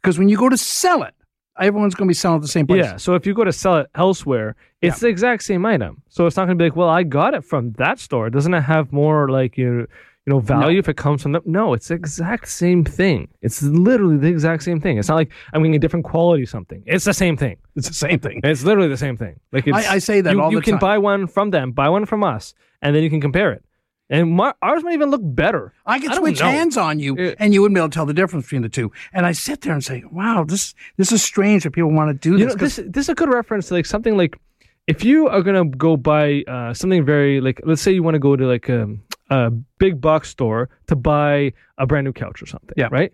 [0.02, 1.14] Because when you go to sell it,
[1.60, 2.84] everyone's going to be selling at the same price.
[2.84, 6.02] Yeah, so if you go to sell it elsewhere, it's the exact same item.
[6.10, 8.30] So it's not going to be like, well, I got it from that store.
[8.30, 9.88] Doesn't it have more like you
[10.26, 11.42] you know value if it comes from them?
[11.46, 13.28] No, it's the exact same thing.
[13.42, 14.98] It's literally the exact same thing.
[14.98, 16.82] It's not like I'm getting a different quality something.
[16.86, 17.58] It's the same thing.
[17.76, 18.42] It's the same thing.
[18.44, 19.40] It's literally the same thing.
[19.52, 20.68] Like it's, I- I say that you, all you the time.
[20.68, 22.54] You can buy one from them, buy one from us,
[22.84, 23.64] and then you can compare it.
[24.10, 25.74] And my, ours might even look better.
[25.86, 26.46] I could switch know.
[26.46, 27.34] hands on you, Yeah.
[27.40, 28.92] and you wouldn't be able to tell the difference between the two.
[29.14, 32.30] And I sit there and say, "Wow, this this is strange that people want to
[32.30, 34.38] do You this." this this is a good reference to like something like
[34.86, 38.20] if you are gonna go buy uh, something very like let's say you want to
[38.20, 38.88] go to like a,
[39.30, 42.90] a big box store to buy a brand new couch or something, Yeah.
[42.92, 43.12] right?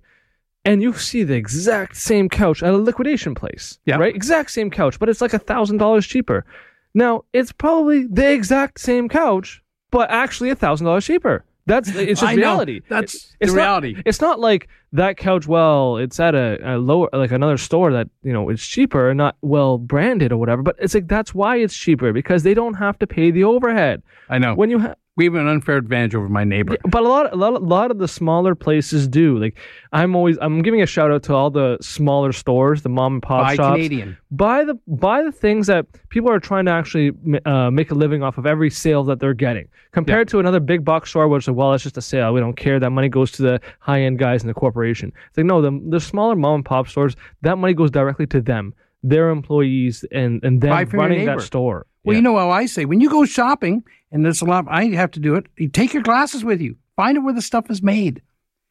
[0.66, 3.98] And you see the exact same couch at a liquidation place, Yeah.
[3.98, 4.14] right?
[4.14, 6.46] Exact same couch, but it's like a thousand dollars cheaper.
[6.94, 9.62] Now it's probably the exact same couch,
[9.92, 11.46] but actually a thousand dollars cheaper.
[11.66, 12.42] That's it's just I know.
[12.42, 12.82] reality.
[12.90, 13.94] That's It- the it's reality.
[13.94, 15.46] Not, it's not like that couch.
[15.48, 19.18] Well, it's at a, a lower, like another store that you know is cheaper, and
[19.18, 20.64] not well branded or whatever.
[20.64, 24.02] But it's like that's why it's cheaper because they don't have to pay the overhead.
[24.30, 24.56] I know.
[24.56, 26.78] When you ha- we have an unfair advantage over my neighbor.
[26.90, 29.38] but a lot, a lot, a lot of the smaller places do.
[29.38, 29.60] Like
[29.92, 33.22] I'm always, I'm giving a shout out to all the smaller stores, the mom and
[33.22, 33.76] pop Buy shops.
[33.76, 34.18] Canadian.
[34.32, 37.12] Buy the buy the things that people are trying to actually
[37.46, 39.68] uh, make a living off of every sale that they're getting.
[39.92, 42.34] Compared to another big box store, which is well, it's just a sale.
[42.34, 42.80] We don't care.
[42.80, 45.12] That money goes to the high end guys in the corporation.
[45.28, 48.40] It's like no, the the smaller mom and pop stores, that money goes directly to
[48.40, 51.88] them, their employees, and and them running that store.
[52.04, 52.18] Well, Yeah.
[52.20, 54.66] you know how I say when you go shopping, and there's a lot.
[54.70, 55.46] I have to do it.
[55.58, 56.76] You take your glasses with you.
[56.96, 58.22] Find out where the stuff is made.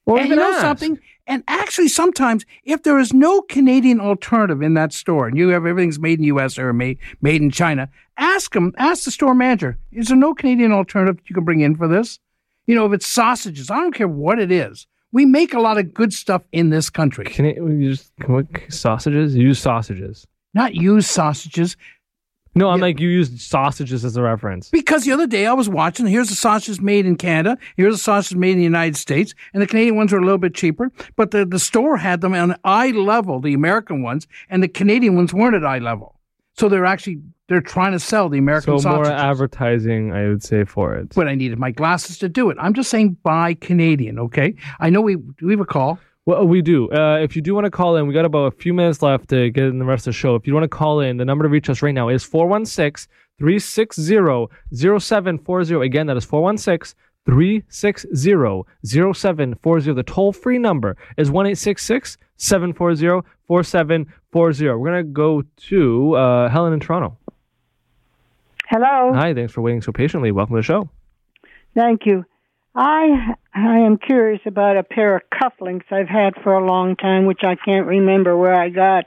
[0.07, 0.61] Or and you know ask.
[0.63, 0.99] something?
[1.27, 5.67] And actually, sometimes if there is no Canadian alternative in that store, and you have
[5.67, 6.59] everything's made in U.S.
[6.59, 8.73] or made made in China, ask them.
[8.79, 12.19] Ask the store manager: Is there no Canadian alternative you can bring in for this?
[12.67, 14.87] You know, if it's sausages, I don't care what it is.
[15.13, 17.25] We make a lot of good stuff in this country.
[17.27, 19.35] Can it, we use can we, sausages?
[19.37, 20.27] Use sausages.
[20.55, 21.77] Not use sausages.
[22.59, 24.69] No, I'm like you used sausages as a reference.
[24.71, 28.01] Because the other day I was watching, here's the sausages made in Canada, here's the
[28.03, 30.91] sausages made in the United States, and the Canadian ones are a little bit cheaper,
[31.15, 35.15] but the, the store had them on eye level, the American ones, and the Canadian
[35.15, 36.17] ones weren't at eye level.
[36.55, 40.65] So they're actually, they're trying to sell the American So more advertising, I would say,
[40.65, 41.15] for it.
[41.15, 42.57] but I needed my glasses to do it.
[42.61, 44.57] I'm just saying buy Canadian, okay?
[44.81, 46.01] I know we, we have a call?
[46.29, 46.93] Well, we do.
[46.93, 49.31] Uh, if you do want to call in, we got about a few minutes left
[49.31, 50.35] to get in the rest of the show.
[50.35, 53.11] If you want to call in, the number to reach us right now is 416
[53.39, 55.87] 360 0740.
[55.87, 59.93] Again, that is 416 360 0740.
[59.95, 64.69] The toll free number is 1 740 4740.
[64.69, 67.17] We're going to go to uh, Helen in Toronto.
[68.67, 69.15] Hello.
[69.15, 70.31] Hi, thanks for waiting so patiently.
[70.31, 70.91] Welcome to the show.
[71.75, 72.27] Thank you.
[72.79, 77.27] I I am curious about a pair of cufflinks I've had for a long time,
[77.27, 79.07] which I can't remember where I got.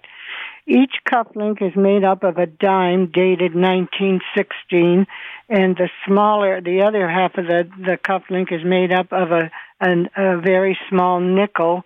[0.67, 5.07] Each cufflink is made up of a dime dated 1916,
[5.47, 9.49] and the smaller, the other half of the the cufflink is made up of a
[9.79, 11.83] an, a very small nickel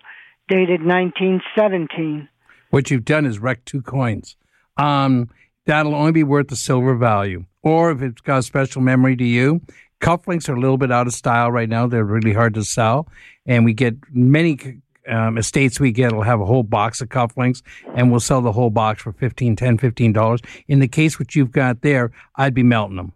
[0.48, 2.28] dated 1917.
[2.70, 4.34] What you've done is wrecked two coins.
[4.76, 5.30] Um,
[5.66, 7.44] that'll only be worth the silver value.
[7.62, 9.60] Or if it's got a special memory to you,
[10.00, 11.86] cufflinks are a little bit out of style right now.
[11.86, 13.08] They're really hard to sell.
[13.46, 17.62] And we get many um, estates we get will have a whole box of cufflinks
[17.94, 20.44] and we'll sell the whole box for 15 10 $15.
[20.68, 23.12] In the case which you've got there, I'd be melting them.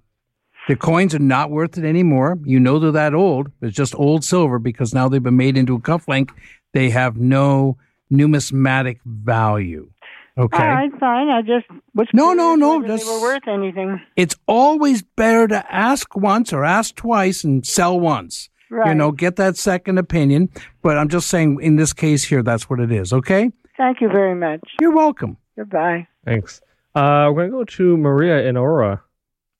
[0.69, 2.39] The coins are not worth it anymore.
[2.45, 3.51] You know they're that old.
[3.61, 6.31] It's just old silver because now they've been made into a cufflink.
[6.73, 7.77] They have no
[8.11, 9.91] numismatic value.
[10.39, 10.57] Okay.
[10.57, 11.29] All right, fine.
[11.29, 14.01] I just was No, no, no, just- they were worth anything.
[14.17, 18.49] It's always better to ask once or ask twice and sell once.
[18.71, 18.89] Right.
[18.91, 20.49] You know, get that second opinion.
[20.83, 23.13] But I'm just saying, in this case here, that's what it is.
[23.13, 23.51] Okay.
[23.77, 24.61] Thank you very much.
[24.81, 25.37] You're welcome.
[25.57, 26.07] Goodbye.
[26.25, 26.61] Thanks.
[26.95, 29.03] Uh, we're going to go to Maria in Aurora.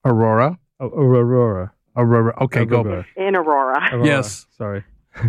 [0.05, 0.59] Aurora.
[0.81, 1.73] Aurora.
[1.97, 2.35] Aurora.
[2.43, 3.05] Okay, go.
[3.17, 3.89] In Aurora.
[3.93, 4.07] Aurora.
[4.07, 4.47] Yes.
[4.57, 4.85] Sorry.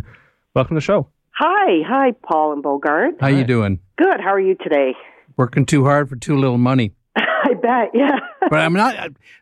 [0.56, 1.08] Welcome to the show.
[1.32, 3.16] Hi, hi, Paul and Bogart.
[3.20, 3.80] How you doing?
[3.98, 4.20] Good.
[4.20, 4.94] How are you today?
[5.42, 6.94] Working too hard for too little money.
[7.16, 7.89] I bet.
[7.96, 8.20] Yeah.
[8.48, 8.96] But I'm not.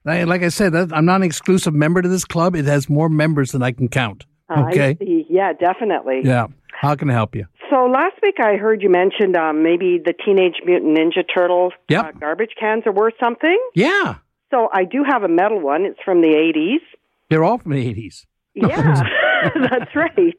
[0.06, 2.56] I- Like I said, I'm not an exclusive member to this club.
[2.56, 4.26] It has more members than I can count.
[4.48, 4.96] I Okay.
[4.98, 5.26] see.
[5.30, 6.22] Yeah, definitely.
[6.24, 6.48] Yeah.
[6.72, 7.48] How can I help you?
[7.70, 12.06] So last week I heard you mentioned um, maybe the Teenage Mutant Ninja Turtles Yep.
[12.06, 13.60] uh, garbage cans are worth something.
[13.76, 14.16] Yeah.
[14.52, 15.84] So I do have a metal one.
[15.84, 16.80] It's from the 80s.
[17.30, 18.26] They're all from the 80s.
[18.56, 19.04] Yeah,
[19.70, 20.36] that's right.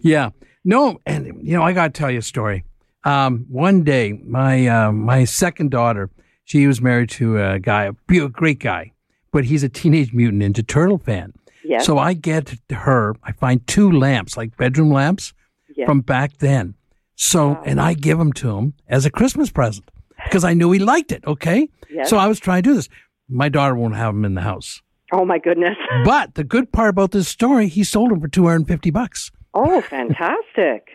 [0.00, 0.30] Yeah.
[0.64, 2.64] No, and you know, I got to tell you a story.
[3.06, 6.10] Um, one day, my uh, my second daughter,
[6.44, 8.92] she was married to a guy, a great guy,
[9.32, 11.32] but he's a Teenage Mutant Ninja Turtle fan.
[11.64, 11.86] Yes.
[11.86, 15.32] So I get her, I find two lamps, like bedroom lamps,
[15.76, 15.86] Yes.
[15.86, 16.74] from back then.
[17.16, 19.90] So, and I give them to him as a Christmas present
[20.24, 21.24] because I knew he liked it.
[21.26, 21.68] Okay.
[21.90, 22.10] Yes.
[22.10, 22.88] So I was trying to do this.
[23.28, 24.80] My daughter won't have them in the house.
[25.12, 25.76] Oh my goodness.
[26.04, 29.30] But the good part about this story, he sold them for 250 bucks.
[29.54, 30.88] Oh, fantastic.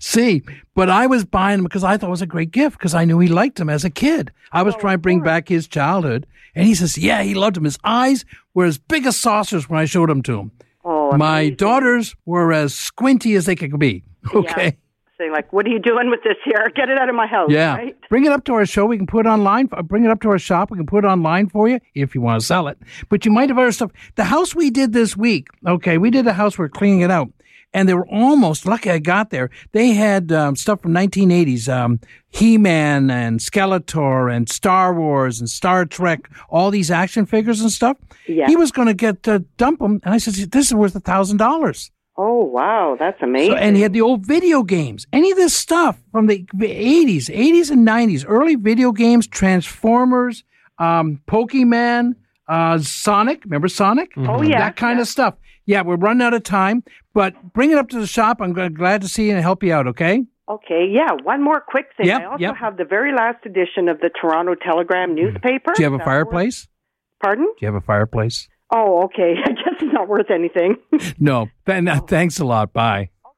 [0.00, 0.42] See,
[0.74, 3.04] but I was buying them because I thought it was a great gift because I
[3.04, 4.30] knew he liked them as a kid.
[4.52, 6.26] I was trying to bring back his childhood.
[6.54, 7.64] And he says, yeah, he loved them.
[7.64, 8.24] His eyes
[8.54, 10.50] were as big as saucers when I showed them to him.
[10.84, 11.56] Oh, My amazing.
[11.56, 14.04] daughters were as squinty as they could be.
[14.34, 14.64] Okay.
[14.64, 14.70] Yeah.
[15.18, 16.64] Saying like, what are you doing with this here?
[16.76, 17.48] Get it out of my house.
[17.50, 17.74] Yeah.
[17.76, 17.96] Right?
[18.08, 18.86] Bring it up to our show.
[18.86, 19.68] We can put it online.
[19.72, 20.70] uh, Bring it up to our shop.
[20.70, 22.78] We can put it online for you if you want to sell it.
[23.08, 23.90] But you might have other stuff.
[24.14, 26.56] The house we did this week, okay, we did a house.
[26.56, 27.30] We're cleaning it out.
[27.72, 29.50] And they were almost lucky I got there.
[29.72, 32.00] They had um, stuff from 1980s, um,
[32.30, 37.96] He-Man and Skeletor and Star Wars and Star Trek, all these action figures and stuff.
[38.26, 38.46] Yeah.
[38.46, 41.00] He was going to get uh, dump them, and I said, "This is worth a
[41.00, 41.90] thousand dollars."
[42.20, 43.52] Oh wow, that's amazing.
[43.52, 45.06] So, and he had the old video games.
[45.12, 50.42] Any of this stuff from the 80s, 80s and 90s, early video games, Transformers,
[50.78, 52.16] um, Pokemon,
[52.48, 53.44] uh, Sonic.
[53.44, 54.12] Remember Sonic?
[54.16, 55.34] Oh, yeah, That kind of stuff.
[55.68, 58.38] Yeah, we're running out of time, but bring it up to the shop.
[58.40, 60.24] I'm glad to see you and help you out, okay?
[60.48, 61.10] Okay, yeah.
[61.24, 62.06] One more quick thing.
[62.06, 62.56] Yep, I also yep.
[62.56, 65.74] have the very last edition of the Toronto Telegram newspaper.
[65.76, 66.66] Do you have a fireplace?
[66.66, 67.44] worth- Pardon?
[67.44, 68.48] Do you have a fireplace?
[68.74, 69.34] Oh, okay.
[69.44, 70.76] I guess it's not worth anything.
[71.20, 71.48] No.
[71.66, 72.72] Th- no, thanks a lot.
[72.72, 73.10] Bye.
[73.26, 73.34] All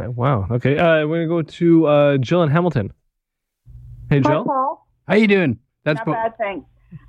[0.00, 0.46] right, wow.
[0.52, 0.78] Okay.
[0.78, 2.94] Uh, we're gonna go to uh, Jill in Hamilton.
[4.08, 4.30] Hey, Jill.
[4.30, 4.44] Hi, Jill.
[4.44, 4.86] Paul.
[5.06, 5.58] How you doing?
[5.84, 6.66] That's Not bo- bad, thanks.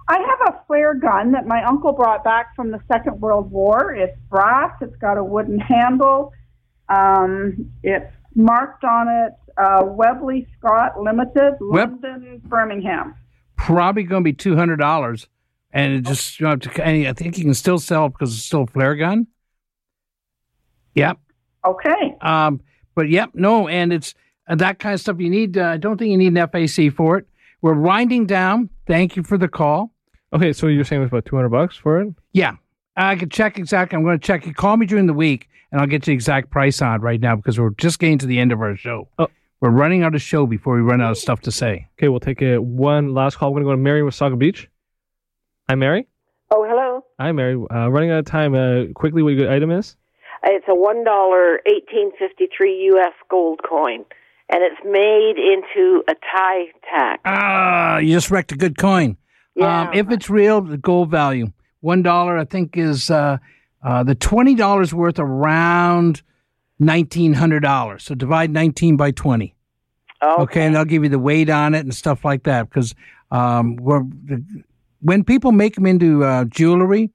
[0.08, 3.94] I have a flare gun that my uncle brought back from the Second World War.
[3.94, 4.72] It's brass.
[4.82, 6.32] It's got a wooden handle.
[6.90, 13.16] Um, it's marked on it uh, Webley Scott Limited, Web- London, Birmingham.
[13.58, 15.28] probably going to be two hundred dollars,
[15.72, 18.64] and it just you know, I think you can still sell it because it's still
[18.64, 19.28] a flare gun.
[20.96, 21.20] Yep.
[21.66, 22.16] Okay.
[22.22, 22.62] Um,
[22.94, 24.14] but yep, no, and it's
[24.48, 25.20] uh, that kind of stuff.
[25.20, 25.58] You need.
[25.58, 27.28] Uh, I don't think you need an FAC for it.
[27.62, 28.70] We're winding down.
[28.88, 29.92] Thank you for the call.
[30.34, 32.14] Okay, so you're saying it was about 200 bucks for it?
[32.34, 32.56] Yeah,
[32.96, 33.96] I can check exactly.
[33.98, 34.46] I'm going to check.
[34.46, 37.02] You call me during the week, and I'll get you the exact price on it
[37.02, 39.08] right now because we're just getting to the end of our show.
[39.18, 39.28] Oh.
[39.62, 41.88] We're running out of show before we run out of stuff to say.
[41.98, 43.52] Okay, we'll take a one last call.
[43.52, 44.70] We're gonna go to Mary Wasaga Beach.
[45.70, 46.08] Hi, Mary.
[46.52, 47.04] Oh, hello.
[47.20, 47.56] Hi, Mary.
[47.56, 48.54] Uh, running out of time.
[48.54, 49.96] Uh, quickly, what your item is?
[50.44, 53.14] It's a one dollar eighteen fifty three U.S.
[53.30, 54.06] gold coin,
[54.50, 57.22] and it's made into a tie tack.
[57.26, 59.18] Ah, you just wrecked a good coin.
[59.56, 59.82] Yeah.
[59.82, 63.38] Um, if it's real, the gold value one dollar, I think, is uh,
[63.84, 66.22] uh, the twenty dollars worth around
[66.80, 68.04] nineteen hundred dollars.
[68.04, 69.56] So divide nineteen by twenty.
[70.24, 70.66] Okay.
[70.66, 72.96] and they'll give you the weight on it and stuff like that because
[73.30, 73.78] um,
[75.02, 77.12] when people make them into uh, jewelry,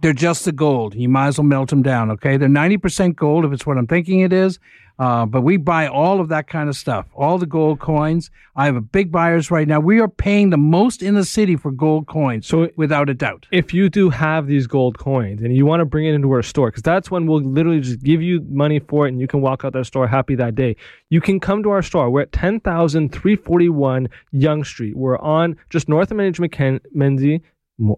[0.00, 0.94] they're just the gold.
[0.94, 2.10] You might as well melt them down.
[2.12, 4.58] Okay, they're ninety percent gold if it's what I'm thinking it is.
[5.00, 8.30] Uh, but we buy all of that kind of stuff, all the gold coins.
[8.54, 9.80] I have a big buyers right now.
[9.80, 13.46] We are paying the most in the city for gold coins, So without a doubt.
[13.50, 16.42] if you do have these gold coins and you want to bring it into our
[16.42, 19.40] store, because that's when we'll literally just give you money for it and you can
[19.40, 20.76] walk out that store happy that day.
[21.08, 22.10] You can come to our store.
[22.10, 24.96] We're at 10,341 Yonge Street.
[24.96, 27.40] We're on just north of Mackenzie.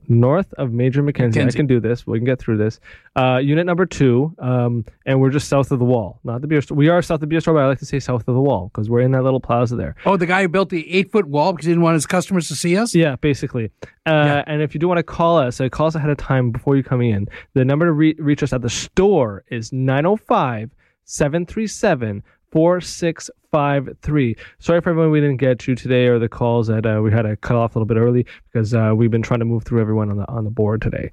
[0.08, 1.40] North of Major Mackenzie.
[1.40, 2.06] I can do this.
[2.06, 2.78] We can get through this.
[3.16, 6.20] Uh, unit number two, um, and we're just south of the wall.
[6.22, 6.76] Not the beer store.
[6.76, 8.40] We are south of the beer store, but I like to say south of the
[8.40, 9.96] wall because we're in that little plaza there.
[10.06, 12.46] Oh, the guy who built the eight foot wall because he didn't want his customers
[12.48, 12.94] to see us.
[12.94, 13.70] Yeah, basically.
[14.06, 16.50] Uh, And if you do want to call us, uh, call us ahead of time
[16.52, 17.26] before you come in.
[17.54, 20.70] The number to re- reach us at the store is 905
[21.04, 22.22] 737
[22.52, 24.36] 4653.
[24.58, 27.22] Sorry for everyone we didn't get to today or the calls that uh, we had
[27.22, 29.80] to cut off a little bit early because uh, we've been trying to move through
[29.80, 31.10] everyone on the on the board today.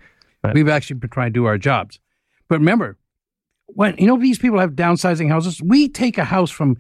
[0.54, 2.00] We've actually been trying to do our jobs.
[2.48, 2.98] But remember,
[3.68, 6.78] when you know these people have downsizing houses, we take a house from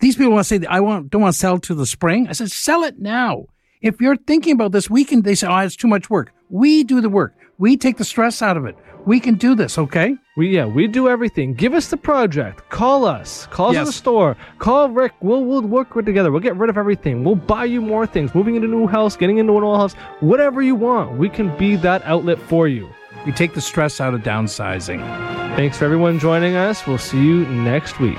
[0.00, 2.28] these people want to say I want don't want to sell to the spring.
[2.28, 3.46] I said sell it now.
[3.80, 6.32] If you're thinking about this, we can they say, Oh, it's too much work.
[6.48, 7.34] We do the work.
[7.58, 8.76] We take the stress out of it.
[9.04, 10.16] We can do this, okay?
[10.36, 11.54] We yeah, we do everything.
[11.54, 12.68] Give us the project.
[12.70, 13.46] Call us.
[13.46, 14.36] Call us at the store.
[14.58, 15.12] Call Rick.
[15.20, 16.30] We'll we'll work together.
[16.30, 17.24] We'll get rid of everything.
[17.24, 18.34] We'll buy you more things.
[18.34, 21.18] Moving into a new house, getting into an old house, whatever you want.
[21.18, 22.88] We can be that outlet for you.
[23.26, 25.00] We take the stress out of downsizing.
[25.56, 26.86] Thanks for everyone joining us.
[26.86, 28.18] We'll see you next week.